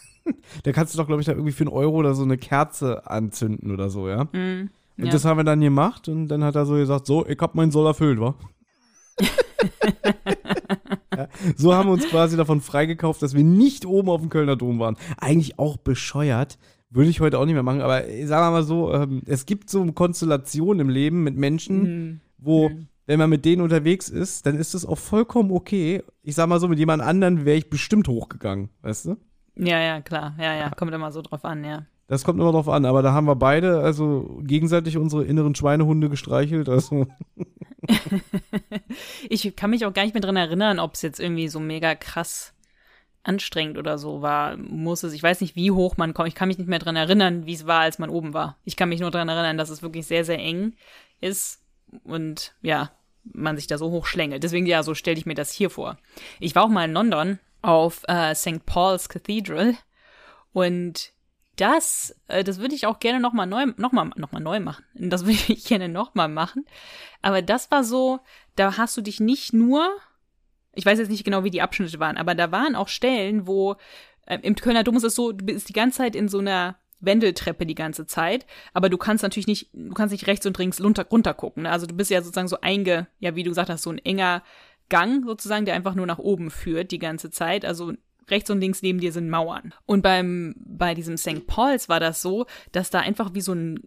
da 0.64 0.72
kannst 0.72 0.92
du 0.94 0.98
doch, 0.98 1.06
glaube 1.06 1.20
ich, 1.22 1.26
da 1.26 1.32
irgendwie 1.32 1.52
für 1.52 1.62
einen 1.64 1.72
Euro 1.72 1.96
oder 1.96 2.14
so 2.14 2.24
eine 2.24 2.36
Kerze 2.36 3.08
anzünden 3.08 3.70
oder 3.70 3.90
so, 3.90 4.08
ja. 4.08 4.24
Mhm. 4.32 4.70
Und 4.98 5.04
Ja. 5.06 5.12
das 5.12 5.24
haben 5.24 5.36
wir 5.36 5.44
dann 5.44 5.60
gemacht 5.60 6.08
und 6.08 6.28
dann 6.28 6.42
hat 6.42 6.56
er 6.56 6.66
so 6.66 6.74
gesagt, 6.74 7.06
so, 7.06 7.26
ich 7.26 7.38
hab 7.38 7.54
meinen 7.54 7.70
Soll 7.70 7.86
erfüllt, 7.86 8.18
wa? 8.18 8.34
ja, 11.44 11.52
so 11.56 11.74
haben 11.74 11.88
wir 11.88 11.92
uns 11.92 12.06
quasi 12.08 12.36
davon 12.36 12.60
freigekauft, 12.60 13.22
dass 13.22 13.34
wir 13.34 13.44
nicht 13.44 13.86
oben 13.86 14.08
auf 14.08 14.20
dem 14.20 14.30
Kölner 14.30 14.56
Dom 14.56 14.78
waren. 14.78 14.96
Eigentlich 15.18 15.58
auch 15.58 15.76
bescheuert. 15.76 16.58
Würde 16.90 17.10
ich 17.10 17.20
heute 17.20 17.38
auch 17.38 17.44
nicht 17.44 17.54
mehr 17.54 17.62
machen, 17.64 17.80
aber 17.80 18.02
sagen 18.24 18.46
wir 18.46 18.50
mal 18.52 18.62
so, 18.62 18.92
ähm, 18.94 19.20
es 19.26 19.44
gibt 19.44 19.68
so 19.68 19.84
Konstellationen 19.92 20.80
im 20.80 20.88
Leben 20.88 21.24
mit 21.24 21.36
Menschen, 21.36 21.82
Mhm. 21.82 22.20
wo, 22.38 22.70
wenn 23.06 23.18
man 23.18 23.28
mit 23.28 23.44
denen 23.44 23.60
unterwegs 23.62 24.08
ist, 24.08 24.46
dann 24.46 24.56
ist 24.56 24.72
es 24.74 24.86
auch 24.86 24.96
vollkommen 24.98 25.50
okay. 25.50 26.02
Ich 26.22 26.36
sag 26.36 26.48
mal 26.48 26.60
so, 26.60 26.68
mit 26.68 26.78
jemand 26.78 27.02
anderen 27.02 27.44
wäre 27.44 27.56
ich 27.56 27.68
bestimmt 27.70 28.06
hochgegangen, 28.08 28.70
weißt 28.82 29.06
du? 29.06 29.16
Ja, 29.56 29.80
ja, 29.80 30.00
klar. 30.00 30.34
Ja, 30.38 30.54
ja. 30.54 30.70
Kommt 30.70 30.94
immer 30.94 31.10
so 31.10 31.22
drauf 31.22 31.44
an, 31.44 31.64
ja. 31.64 31.86
Das 32.08 32.22
kommt 32.22 32.38
immer 32.38 32.52
drauf 32.52 32.68
an, 32.68 32.84
aber 32.84 33.02
da 33.02 33.12
haben 33.12 33.26
wir 33.26 33.34
beide 33.34 33.80
also 33.80 34.38
gegenseitig 34.44 34.96
unsere 34.96 35.24
inneren 35.24 35.56
Schweinehunde 35.56 36.08
gestreichelt. 36.08 36.68
Also 36.68 37.08
Ich 39.28 39.54
kann 39.56 39.70
mich 39.70 39.84
auch 39.84 39.92
gar 39.92 40.04
nicht 40.04 40.14
mehr 40.14 40.20
dran 40.20 40.36
erinnern, 40.36 40.78
ob 40.78 40.94
es 40.94 41.02
jetzt 41.02 41.20
irgendwie 41.20 41.48
so 41.48 41.60
mega 41.60 41.94
krass 41.94 42.54
anstrengend 43.22 43.78
oder 43.78 43.98
so 43.98 44.22
war. 44.22 44.56
Muss 44.56 45.02
es, 45.02 45.12
ich 45.12 45.22
weiß 45.22 45.40
nicht, 45.40 45.56
wie 45.56 45.70
hoch 45.70 45.96
man 45.96 46.14
kommt. 46.14 46.28
Ich 46.28 46.34
kann 46.34 46.48
mich 46.48 46.58
nicht 46.58 46.68
mehr 46.68 46.78
dran 46.78 46.96
erinnern, 46.96 47.46
wie 47.46 47.54
es 47.54 47.66
war, 47.66 47.80
als 47.80 47.98
man 47.98 48.10
oben 48.10 48.34
war. 48.34 48.56
Ich 48.64 48.76
kann 48.76 48.88
mich 48.88 49.00
nur 49.00 49.10
dran 49.10 49.28
erinnern, 49.28 49.58
dass 49.58 49.70
es 49.70 49.82
wirklich 49.82 50.06
sehr, 50.06 50.24
sehr 50.24 50.38
eng 50.38 50.74
ist 51.20 51.62
und 52.04 52.54
ja, 52.62 52.92
man 53.24 53.56
sich 53.56 53.66
da 53.66 53.78
so 53.78 53.90
hoch 53.90 54.06
schlängelt. 54.06 54.44
Deswegen, 54.44 54.66
ja, 54.66 54.82
so 54.82 54.94
stelle 54.94 55.18
ich 55.18 55.26
mir 55.26 55.34
das 55.34 55.50
hier 55.50 55.70
vor. 55.70 55.98
Ich 56.38 56.54
war 56.54 56.64
auch 56.64 56.68
mal 56.68 56.84
in 56.84 56.92
London 56.92 57.38
auf 57.62 58.02
äh, 58.06 58.34
St. 58.34 58.64
Paul's 58.64 59.08
Cathedral 59.08 59.74
und 60.52 61.12
das, 61.56 62.14
äh, 62.28 62.44
das 62.44 62.60
würde 62.60 62.74
ich 62.74 62.86
auch 62.86 63.00
gerne 63.00 63.20
nochmal 63.20 63.46
neu, 63.46 63.66
noch 63.76 63.92
mal, 63.92 64.10
noch 64.16 64.32
mal 64.32 64.40
neu 64.40 64.60
machen. 64.60 64.84
Das 64.94 65.26
würde 65.26 65.38
ich 65.48 65.64
gerne 65.64 65.88
nochmal 65.88 66.28
machen. 66.28 66.64
Aber 67.22 67.42
das 67.42 67.70
war 67.70 67.84
so, 67.84 68.20
da 68.54 68.76
hast 68.76 68.96
du 68.96 69.00
dich 69.00 69.20
nicht 69.20 69.52
nur, 69.52 69.88
ich 70.74 70.86
weiß 70.86 70.98
jetzt 70.98 71.10
nicht 71.10 71.24
genau, 71.24 71.44
wie 71.44 71.50
die 71.50 71.62
Abschnitte 71.62 71.98
waren, 71.98 72.16
aber 72.16 72.34
da 72.34 72.52
waren 72.52 72.76
auch 72.76 72.88
Stellen, 72.88 73.46
wo 73.46 73.76
äh, 74.26 74.38
im 74.42 74.54
Kölner 74.54 74.84
Dom 74.84 74.96
ist 74.96 75.04
es 75.04 75.14
so, 75.14 75.32
du 75.32 75.44
bist 75.44 75.68
die 75.68 75.72
ganze 75.72 75.98
Zeit 75.98 76.14
in 76.14 76.28
so 76.28 76.38
einer 76.38 76.76
Wendeltreppe 77.00 77.66
die 77.66 77.74
ganze 77.74 78.06
Zeit, 78.06 78.46
aber 78.72 78.88
du 78.88 78.96
kannst 78.96 79.22
natürlich 79.22 79.46
nicht, 79.46 79.70
du 79.72 79.94
kannst 79.94 80.12
nicht 80.12 80.26
rechts 80.26 80.46
und 80.46 80.56
links 80.58 80.82
runter, 80.82 81.06
runter 81.10 81.34
gucken. 81.34 81.64
Ne? 81.64 81.70
Also 81.70 81.86
du 81.86 81.94
bist 81.94 82.10
ja 82.10 82.22
sozusagen 82.22 82.48
so 82.48 82.60
einge, 82.60 83.06
ja, 83.18 83.34
wie 83.36 83.42
du 83.42 83.50
gesagt 83.50 83.70
hast, 83.70 83.82
so 83.82 83.90
ein 83.90 83.98
enger 83.98 84.42
Gang 84.88 85.24
sozusagen, 85.26 85.66
der 85.66 85.74
einfach 85.74 85.94
nur 85.94 86.06
nach 86.06 86.18
oben 86.18 86.50
führt 86.50 86.92
die 86.92 86.98
ganze 86.98 87.30
Zeit. 87.30 87.64
Also 87.64 87.92
rechts 88.28 88.50
und 88.50 88.60
links 88.60 88.82
neben 88.82 89.00
dir 89.00 89.12
sind 89.12 89.30
Mauern. 89.30 89.74
Und 89.84 90.02
beim, 90.02 90.54
bei 90.58 90.94
diesem 90.94 91.16
St. 91.16 91.46
Paul's 91.46 91.88
war 91.88 92.00
das 92.00 92.22
so, 92.22 92.46
dass 92.72 92.90
da 92.90 93.00
einfach 93.00 93.34
wie 93.34 93.40
so 93.40 93.52
ein 93.52 93.80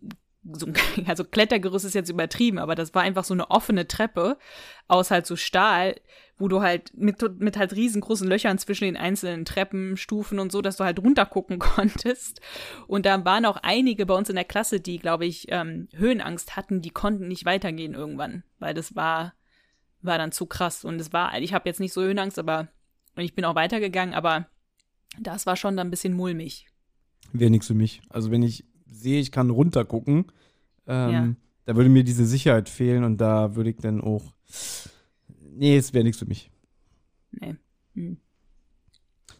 so 0.54 0.68
ein, 0.68 0.74
also 1.08 1.24
Klettergerüst 1.24 1.86
ist 1.86 1.96
jetzt 1.96 2.10
übertrieben, 2.10 2.60
aber 2.60 2.76
das 2.76 2.94
war 2.94 3.02
einfach 3.02 3.24
so 3.24 3.34
eine 3.34 3.52
offene 3.52 3.88
Treppe 3.88 4.38
aus 4.88 5.12
halt 5.12 5.26
so 5.26 5.36
Stahl, 5.36 5.96
wo 6.38 6.48
du 6.48 6.62
halt 6.62 6.94
mit, 6.96 7.22
mit 7.40 7.58
halt 7.58 7.74
riesengroßen 7.74 8.28
Löchern 8.28 8.58
zwischen 8.58 8.86
den 8.86 8.98
einzelnen 8.98 9.46
Treppenstufen 9.46 10.40
und 10.40 10.52
so, 10.52 10.62
dass 10.62 10.78
du 10.78 10.86
halt 10.86 11.00
runtergucken 11.00 11.60
konntest. 11.60 12.42
Und 12.88 13.06
da 13.06 13.24
waren 13.26 13.46
auch 13.46 13.58
einige 13.58 14.06
bei 14.06 14.14
uns 14.14 14.30
in 14.30 14.36
der 14.36 14.46
Klasse, 14.46 14.80
die, 14.80 15.00
glaube 15.00 15.26
ich, 15.26 15.48
ähm, 15.50 15.90
Höhenangst 15.94 16.56
hatten, 16.56 16.82
die 16.82 16.92
konnten 16.92 17.28
nicht 17.28 17.46
weitergehen 17.46 17.94
irgendwann, 17.94 18.44
weil 18.60 18.74
das 18.74 18.96
war, 18.96 19.34
war 20.02 20.18
dann 20.18 20.32
zu 20.32 20.46
krass. 20.46 20.86
Und 20.86 21.02
es 21.02 21.12
war, 21.12 21.38
ich 21.40 21.54
habe 21.54 21.68
jetzt 21.68 21.82
nicht 21.82 21.94
so 21.94 22.02
Höhenangst, 22.02 22.40
aber 22.40 22.70
und 23.16 23.24
ich 23.24 23.34
bin 23.36 23.46
auch 23.46 23.56
weitergegangen, 23.56 24.14
aber 24.14 24.48
das 25.20 25.46
war 25.46 25.56
schon 25.56 25.76
dann 25.78 25.88
ein 25.88 25.92
bisschen 25.92 26.14
mulmig. 26.14 26.68
wäre 27.34 27.52
nichts 27.52 27.68
für 27.68 27.74
mich. 27.74 28.02
Also 28.10 28.32
wenn 28.32 28.42
ich 28.44 28.66
sehe, 28.86 29.20
ich 29.20 29.32
kann 29.32 29.50
runtergucken, 29.50 30.26
ähm, 30.88 31.12
Ja. 31.12 31.36
da 31.66 31.76
würde 31.76 31.90
mir 31.90 32.04
diese 32.04 32.26
Sicherheit 32.26 32.70
fehlen 32.70 33.04
und 33.04 33.18
da 33.18 33.56
würde 33.56 33.70
ich 33.72 33.78
dann 33.78 34.02
auch. 34.02 34.34
Nee, 35.52 35.78
es 35.78 35.94
wäre 35.94 36.04
nichts 36.04 36.20
für 36.20 36.26
mich. 36.26 36.50
Nee. 37.32 37.56
Hm. 37.96 38.18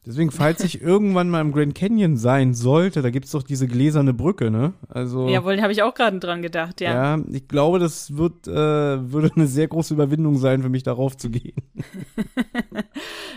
Deswegen, 0.10 0.32
falls 0.32 0.64
ich 0.64 0.82
irgendwann 0.82 1.30
mal 1.30 1.40
im 1.40 1.52
Grand 1.52 1.76
Canyon 1.76 2.18
sein 2.18 2.56
sollte, 2.56 3.04
da 3.04 3.12
gibt 3.12 3.26
es 3.28 3.32
doch 3.32 3.44
diese 3.44 3.68
gläserne 3.68 4.12
Brücke, 4.12 4.50
ne? 4.50 4.74
Also. 4.88 5.30
Jawohl, 5.30 5.62
habe 5.62 5.72
ich 5.72 5.84
auch 5.84 5.94
gerade 5.94 6.18
dran 6.18 6.42
gedacht, 6.42 6.82
ja. 6.82 7.16
Ja, 7.16 7.24
ich 7.32 7.48
glaube, 7.48 7.78
das 7.78 8.18
wird, 8.18 8.48
äh, 8.48 8.52
würde 8.52 9.30
eine 9.36 9.46
sehr 9.46 9.68
große 9.68 9.94
Überwindung 9.94 10.40
sein, 10.40 10.64
für 10.64 10.70
mich 10.70 10.82
darauf 10.82 11.16
zu 11.16 11.30
gehen. 11.30 11.54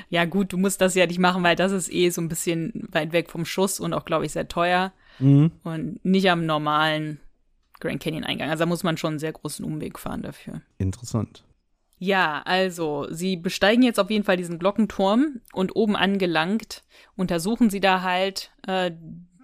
Ja, 0.08 0.26
gut, 0.26 0.52
du 0.52 0.58
musst 0.58 0.80
das 0.82 0.94
ja 0.94 1.06
nicht 1.06 1.18
machen, 1.18 1.42
weil 1.42 1.56
das 1.56 1.72
ist 1.72 1.90
eh 1.90 2.10
so 2.10 2.20
ein 2.20 2.28
bisschen 2.28 2.86
weit 2.92 3.12
weg 3.12 3.30
vom 3.30 3.46
Schuss 3.46 3.80
und 3.80 3.94
auch, 3.94 4.04
glaube 4.04 4.26
ich, 4.26 4.32
sehr 4.32 4.46
teuer 4.48 4.92
Mhm. 5.18 5.52
und 5.62 6.04
nicht 6.04 6.30
am 6.30 6.44
normalen 6.46 7.18
Grand 7.80 8.00
Canyon 8.02 8.24
Eingang. 8.24 8.50
Also 8.50 8.64
da 8.64 8.66
muss 8.66 8.82
man 8.82 8.96
schon 8.98 9.12
einen 9.12 9.18
sehr 9.18 9.32
großen 9.32 9.64
Umweg 9.64 9.98
fahren 9.98 10.22
dafür. 10.22 10.60
Interessant. 10.78 11.44
Ja, 12.04 12.42
also, 12.46 13.06
sie 13.10 13.36
besteigen 13.36 13.84
jetzt 13.84 14.00
auf 14.00 14.10
jeden 14.10 14.24
Fall 14.24 14.36
diesen 14.36 14.58
Glockenturm 14.58 15.40
und 15.52 15.76
oben 15.76 15.94
angelangt 15.94 16.82
untersuchen 17.14 17.70
sie 17.70 17.78
da 17.78 18.02
halt 18.02 18.50
äh, 18.66 18.90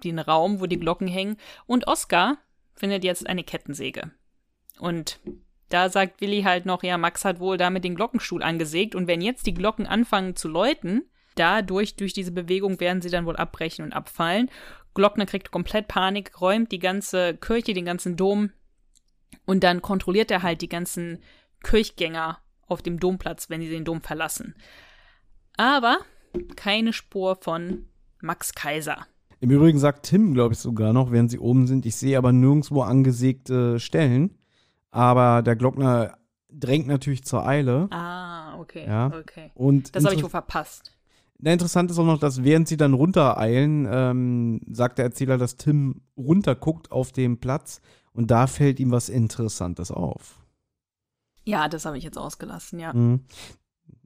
den 0.03 0.19
Raum, 0.19 0.59
wo 0.59 0.65
die 0.65 0.77
Glocken 0.77 1.07
hängen. 1.07 1.37
Und 1.67 1.87
Oscar 1.87 2.37
findet 2.75 3.05
jetzt 3.05 3.25
eine 3.27 3.45
Kettensäge. 3.45 4.11
Und 4.77 5.21
da 5.69 5.87
sagt 5.87 6.19
Willi 6.19 6.41
halt 6.41 6.65
noch, 6.65 6.83
ja, 6.83 6.97
Max 6.97 7.23
hat 7.23 7.39
wohl 7.39 7.55
damit 7.55 7.85
den 7.85 7.95
Glockenstuhl 7.95 8.43
angesägt 8.43 8.93
und 8.93 9.07
wenn 9.07 9.21
jetzt 9.21 9.45
die 9.45 9.53
Glocken 9.53 9.87
anfangen 9.87 10.35
zu 10.35 10.49
läuten, 10.49 11.09
dadurch, 11.35 11.95
durch 11.95 12.11
diese 12.11 12.33
Bewegung 12.33 12.81
werden 12.81 13.01
sie 13.01 13.09
dann 13.09 13.25
wohl 13.25 13.37
abbrechen 13.37 13.85
und 13.85 13.93
abfallen. 13.93 14.51
Glockner 14.95 15.25
kriegt 15.25 15.51
komplett 15.51 15.87
Panik, 15.87 16.41
räumt 16.41 16.73
die 16.73 16.79
ganze 16.79 17.37
Kirche, 17.37 17.73
den 17.73 17.85
ganzen 17.85 18.17
Dom 18.17 18.51
und 19.45 19.63
dann 19.63 19.81
kontrolliert 19.81 20.29
er 20.29 20.43
halt 20.43 20.61
die 20.61 20.67
ganzen 20.67 21.23
Kirchgänger 21.63 22.39
auf 22.69 22.81
dem 22.81 22.99
Domplatz, 22.99 23.49
wenn 23.49 23.61
sie 23.61 23.69
den 23.69 23.85
Dom 23.85 24.01
verlassen. 24.01 24.55
Aber 25.57 25.99
keine 26.55 26.93
Spur 26.93 27.35
von 27.35 27.85
Max 28.21 28.53
Kaiser. 28.53 29.05
Im 29.41 29.51
Übrigen 29.51 29.79
sagt 29.79 30.05
Tim, 30.05 30.33
glaube 30.33 30.53
ich, 30.53 30.59
sogar 30.59 30.93
noch, 30.93 31.11
während 31.11 31.31
sie 31.31 31.39
oben 31.39 31.67
sind, 31.67 31.85
ich 31.85 31.95
sehe 31.95 32.17
aber 32.17 32.31
nirgendwo 32.31 32.81
angesägte 32.81 33.79
Stellen. 33.79 34.37
Aber 34.91 35.41
der 35.41 35.55
Glockner 35.55 36.17
drängt 36.51 36.87
natürlich 36.87 37.23
zur 37.23 37.45
Eile. 37.45 37.87
Ah, 37.91 38.57
okay. 38.59 38.85
Ja. 38.85 39.07
okay. 39.07 39.51
Und 39.53 39.95
Das 39.95 40.03
habe 40.03 40.15
ich 40.15 40.23
wohl 40.23 40.29
verpasst. 40.29 40.95
Na, 41.37 41.53
interessant 41.53 41.89
ist 41.89 41.97
auch 41.97 42.05
noch, 42.05 42.19
dass 42.19 42.43
während 42.43 42.67
sie 42.67 42.75
dann 42.75 42.93
runtereilen, 42.93 43.87
ähm, 43.89 44.61
sagt 44.69 44.97
der 44.97 45.05
Erzähler, 45.05 45.37
dass 45.37 45.55
Tim 45.55 46.01
runterguckt 46.17 46.91
auf 46.91 47.13
dem 47.13 47.39
Platz 47.39 47.81
und 48.11 48.29
da 48.29 48.45
fällt 48.47 48.79
ihm 48.81 48.91
was 48.91 49.07
Interessantes 49.07 49.89
auf. 49.89 50.43
Ja, 51.49 51.67
das 51.67 51.85
habe 51.85 51.97
ich 51.97 52.03
jetzt 52.03 52.17
ausgelassen, 52.17 52.79
ja. 52.79 52.93
Mhm. 52.93 53.21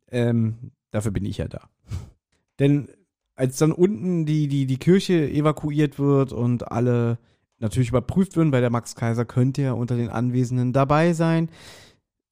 Ähm, 0.09 0.71
dafür 0.91 1.11
bin 1.11 1.25
ich 1.25 1.37
ja 1.37 1.47
da. 1.47 1.69
Denn 2.59 2.87
als 3.35 3.57
dann 3.57 3.71
unten 3.71 4.25
die, 4.25 4.47
die, 4.47 4.65
die 4.65 4.77
Kirche 4.77 5.29
evakuiert 5.29 5.99
wird 5.99 6.33
und 6.33 6.71
alle 6.71 7.17
natürlich 7.59 7.89
überprüft 7.89 8.37
werden, 8.37 8.51
weil 8.51 8.61
der 8.61 8.69
Max 8.69 8.95
Kaiser 8.95 9.25
könnte 9.25 9.61
ja 9.63 9.73
unter 9.73 9.95
den 9.95 10.09
Anwesenden 10.09 10.73
dabei 10.73 11.13
sein, 11.13 11.49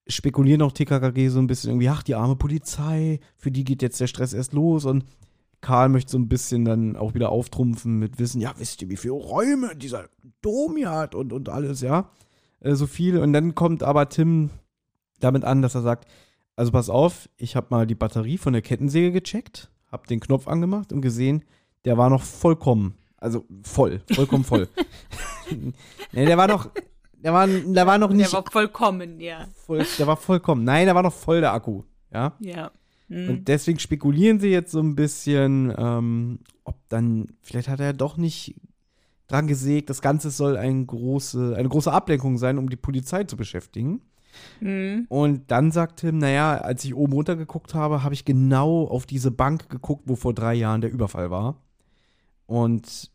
spekulieren 0.08 0.62
auch 0.62 0.72
TKKG 0.72 1.30
so 1.30 1.40
ein 1.40 1.48
bisschen 1.48 1.72
irgendwie, 1.72 1.90
ach, 1.90 2.04
die 2.04 2.16
arme 2.16 2.36
Polizei, 2.36 3.20
für 3.36 3.52
die 3.52 3.64
geht 3.64 3.82
jetzt 3.82 4.00
der 4.00 4.08
Stress 4.08 4.34
erst 4.34 4.54
los 4.54 4.86
und 4.86 5.06
Karl 5.62 5.90
möchte 5.90 6.12
so 6.12 6.18
ein 6.18 6.28
bisschen 6.28 6.66
dann 6.66 6.96
auch 6.96 7.14
wieder 7.14 7.30
auftrumpfen 7.30 8.00
mit 8.00 8.20
Wissen, 8.20 8.42
ja, 8.42 8.54
wisst 8.58 8.82
ihr, 8.82 8.90
wie 8.90 8.98
viele 8.98 9.14
Räume 9.14 9.76
dieser 9.76 10.10
Dom 10.42 10.76
hier 10.76 10.92
hat 10.92 11.16
und, 11.16 11.32
und 11.32 11.50
alles, 11.50 11.82
ja, 11.82 12.10
äh, 12.62 12.76
so 12.76 12.88
viel. 12.88 13.20
Und 13.20 13.32
dann 13.34 13.54
kommt 13.54 13.84
aber 13.84 14.10
Tim 14.10 14.50
damit 15.24 15.44
an, 15.44 15.62
dass 15.62 15.76
er 15.76 15.82
sagt, 15.82 16.08
also 16.56 16.72
pass 16.72 16.90
auf, 16.90 17.30
ich 17.38 17.56
habe 17.56 17.68
mal 17.70 17.88
die 17.88 17.96
Batterie 17.96 18.38
von 18.38 18.54
der 18.54 18.62
Kettensäge 18.62 19.12
gecheckt, 19.12 19.70
habe 19.92 20.08
den 20.08 20.20
Knopf 20.20 20.48
angemacht 20.48 20.92
und 20.94 21.02
gesehen, 21.02 21.44
der 21.86 21.98
war 21.98 22.10
noch 22.10 22.24
vollkommen, 22.24 22.96
also 23.18 23.46
voll, 23.64 24.02
vollkommen 24.12 24.44
voll. 24.44 24.68
nee, 26.12 26.26
der 26.26 26.38
war 26.38 26.48
noch, 26.48 26.70
der 27.14 27.34
war, 27.34 27.48
der 27.48 27.88
war 27.88 27.98
noch 27.98 28.12
nicht 28.12 28.32
Der 28.32 28.44
war 28.44 28.52
vollkommen, 28.52 29.20
ja. 29.20 29.48
voll, 29.66 29.86
der 29.98 30.08
war 30.08 30.18
vollkommen, 30.18 30.64
nein, 30.64 30.86
der 30.86 30.96
war 30.96 31.04
noch 31.04 31.14
voll 31.14 31.42
der 31.42 31.54
Akku, 31.54 31.84
ja. 32.14 32.34
Ja. 32.40 32.72
Mhm. 33.08 33.30
Und 33.30 33.48
deswegen 33.48 33.80
spekulieren 33.80 34.40
sie 34.40 34.50
jetzt 34.50 34.72
so 34.72 34.80
ein 34.80 34.96
bisschen, 34.96 35.74
ähm, 35.78 36.40
ob 36.64 36.78
dann, 36.90 37.28
vielleicht 37.42 37.68
hat 37.68 37.80
er 37.80 37.94
doch 37.94 38.18
nicht 38.18 38.56
dran 39.28 39.48
gesägt, 39.48 39.90
das 39.90 40.02
Ganze 40.02 40.30
soll 40.30 40.58
ein 40.58 40.88
große, 40.88 41.56
eine 41.58 41.70
große 41.70 41.92
Ablenkung 41.92 42.38
sein, 42.38 42.58
um 42.58 42.70
die 42.70 42.76
Polizei 42.76 43.24
zu 43.24 43.38
beschäftigen. 43.38 44.02
Mhm. 44.60 45.06
Und 45.10 45.52
dann 45.52 45.72
sagt 45.72 46.00
Tim, 46.00 46.18
naja, 46.18 46.58
als 46.58 46.84
ich 46.86 46.96
oben 46.96 47.14
runter 47.14 47.36
geguckt 47.36 47.74
habe, 47.74 48.04
habe 48.04 48.14
ich 48.14 48.26
genau 48.26 48.88
auf 48.88 49.06
diese 49.06 49.32
Bank 49.32 49.70
geguckt, 49.70 50.04
wo 50.06 50.16
vor 50.16 50.34
drei 50.34 50.54
Jahren 50.54 50.82
der 50.82 50.92
Überfall 50.92 51.32
war. 51.32 51.62
Und 52.46 53.12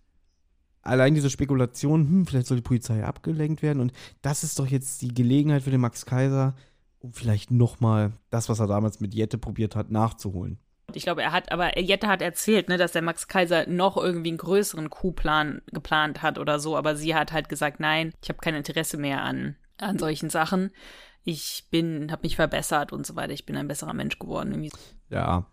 allein 0.83 1.15
diese 1.15 1.31
Spekulation, 1.31 2.09
hm, 2.09 2.27
vielleicht 2.27 2.47
soll 2.47 2.59
die 2.59 2.63
Polizei 2.63 3.05
abgelenkt 3.05 3.63
werden. 3.63 3.81
Und 3.81 3.93
das 4.23 4.45
ist 4.45 4.59
doch 4.59 4.67
jetzt 4.67 5.03
die 5.03 5.15
Gelegenheit 5.15 5.63
für 5.63 5.71
den 5.71 5.81
Max 5.81 6.07
Kaiser, 6.07 6.55
um 7.01 7.13
vielleicht 7.13 7.51
nochmal 7.51 8.13
das, 8.31 8.49
was 8.49 8.61
er 8.61 8.67
damals 8.67 9.01
mit 9.01 9.15
Jette 9.15 9.39
probiert 9.39 9.77
hat, 9.77 9.91
nachzuholen. 9.91 10.59
Ich 10.95 11.03
glaube, 11.03 11.23
er 11.23 11.33
hat, 11.33 11.51
aber 11.51 11.79
Jette 11.79 12.07
hat 12.07 12.23
erzählt, 12.23 12.69
ne, 12.69 12.79
dass 12.79 12.93
der 12.93 13.03
Max 13.03 13.29
Kaiser 13.29 13.67
noch 13.67 13.97
irgendwie 13.97 14.31
einen 14.31 14.39
größeren 14.39 14.89
Coup-Plan 14.89 15.61
geplant 15.67 16.23
hat 16.23 16.39
oder 16.39 16.61
so, 16.61 16.77
aber 16.77 16.97
sie 16.97 17.15
hat 17.15 17.33
halt 17.33 17.49
gesagt, 17.49 17.81
nein, 17.81 18.13
ich 18.23 18.29
habe 18.29 18.39
kein 18.39 18.55
Interesse 18.55 18.97
mehr 18.97 19.23
an, 19.23 19.57
an 19.79 19.99
solchen 19.99 20.31
Sachen. 20.31 20.71
Ich 21.29 21.67
bin, 21.73 22.13
habe 22.13 22.23
mich 22.23 22.37
verbessert 22.37 22.93
und 22.93 23.05
so 23.05 23.17
weiter. 23.17 23.33
Ich 23.33 23.45
bin 23.45 23.57
ein 23.57 23.67
besserer 23.67 23.95
Mensch 23.95 24.19
geworden. 24.19 24.53
Irgendwie. 24.53 24.71
Ja. 25.11 25.45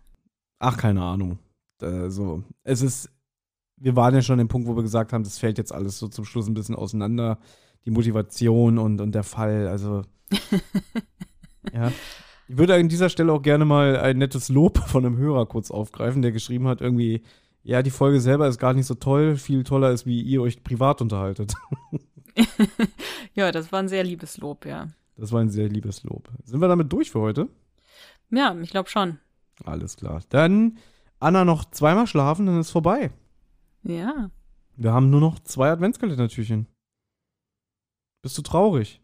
Ach, 0.60 0.76
keine 0.76 1.02
Ahnung. 1.02 1.40
Also, 1.82 2.44
es 2.62 2.80
ist, 2.80 3.10
wir 3.76 3.96
waren 3.96 4.14
ja 4.14 4.22
schon 4.22 4.34
an 4.34 4.46
dem 4.46 4.48
Punkt, 4.48 4.68
wo 4.68 4.76
wir 4.76 4.84
gesagt 4.84 5.12
haben, 5.12 5.24
das 5.24 5.38
fällt 5.38 5.58
jetzt 5.58 5.72
alles 5.72 5.98
so 5.98 6.06
zum 6.06 6.24
Schluss 6.24 6.46
ein 6.46 6.54
bisschen 6.54 6.76
auseinander. 6.76 7.40
Die 7.84 7.90
Motivation 7.90 8.78
und, 8.78 9.00
und 9.00 9.16
der 9.16 9.24
Fall, 9.24 9.66
also. 9.66 10.02
ja. 11.72 11.90
Ich 12.46 12.56
würde 12.56 12.74
an 12.74 12.88
dieser 12.88 13.08
Stelle 13.08 13.32
auch 13.32 13.42
gerne 13.42 13.64
mal 13.64 13.96
ein 13.96 14.18
nettes 14.18 14.50
Lob 14.50 14.78
von 14.78 15.04
einem 15.04 15.16
Hörer 15.16 15.46
kurz 15.46 15.72
aufgreifen, 15.72 16.22
der 16.22 16.30
geschrieben 16.30 16.68
hat, 16.68 16.82
irgendwie, 16.82 17.22
ja, 17.64 17.82
die 17.82 17.90
Folge 17.90 18.20
selber 18.20 18.46
ist 18.46 18.58
gar 18.58 18.74
nicht 18.74 18.86
so 18.86 18.94
toll, 18.94 19.36
viel 19.36 19.64
toller 19.64 19.90
ist, 19.90 20.06
wie 20.06 20.22
ihr 20.22 20.40
euch 20.40 20.62
privat 20.62 21.02
unterhaltet. 21.02 21.54
Ja, 23.34 23.50
das 23.50 23.72
war 23.72 23.80
ein 23.80 23.88
sehr 23.88 24.04
liebes 24.04 24.38
Lob, 24.38 24.64
ja. 24.64 24.88
Das 25.16 25.32
war 25.32 25.40
ein 25.40 25.50
sehr 25.50 25.68
liebes 25.68 26.02
Lob. 26.02 26.28
Sind 26.44 26.60
wir 26.60 26.68
damit 26.68 26.92
durch 26.92 27.10
für 27.10 27.20
heute? 27.20 27.48
Ja, 28.30 28.54
ich 28.60 28.70
glaube 28.70 28.88
schon. 28.88 29.18
Alles 29.64 29.96
klar. 29.96 30.22
Dann 30.28 30.78
Anna 31.20 31.44
noch 31.44 31.64
zweimal 31.70 32.06
schlafen, 32.06 32.46
dann 32.46 32.60
ist 32.60 32.70
vorbei. 32.70 33.12
Ja. 33.82 34.30
Wir 34.76 34.92
haben 34.92 35.10
nur 35.10 35.20
noch 35.20 35.38
zwei 35.38 35.70
Adventskalendertürchen. 35.70 36.66
Bist 38.22 38.36
du 38.38 38.42
traurig? 38.42 39.00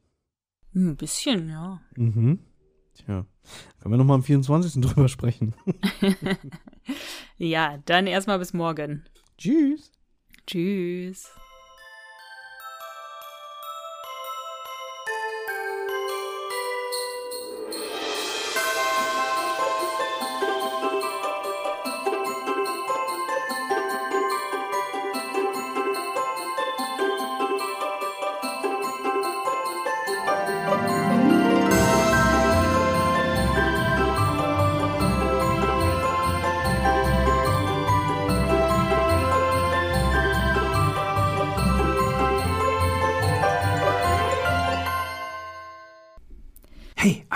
Ein 0.75 0.96
bisschen, 0.96 1.49
ja. 1.49 1.81
Mhm. 1.96 2.40
Tja, 2.94 3.25
können 3.79 3.92
wir 3.92 3.99
noch 3.99 4.05
mal 4.05 4.14
am 4.14 4.23
24. 4.23 4.81
drüber 4.83 5.09
sprechen. 5.09 5.55
Ja, 7.42 7.79
dann 7.87 8.07
erstmal 8.07 8.38
bis 8.38 8.53
morgen. 8.53 9.05
Tschüss. 9.38 9.92
Tschüss. 10.46 11.31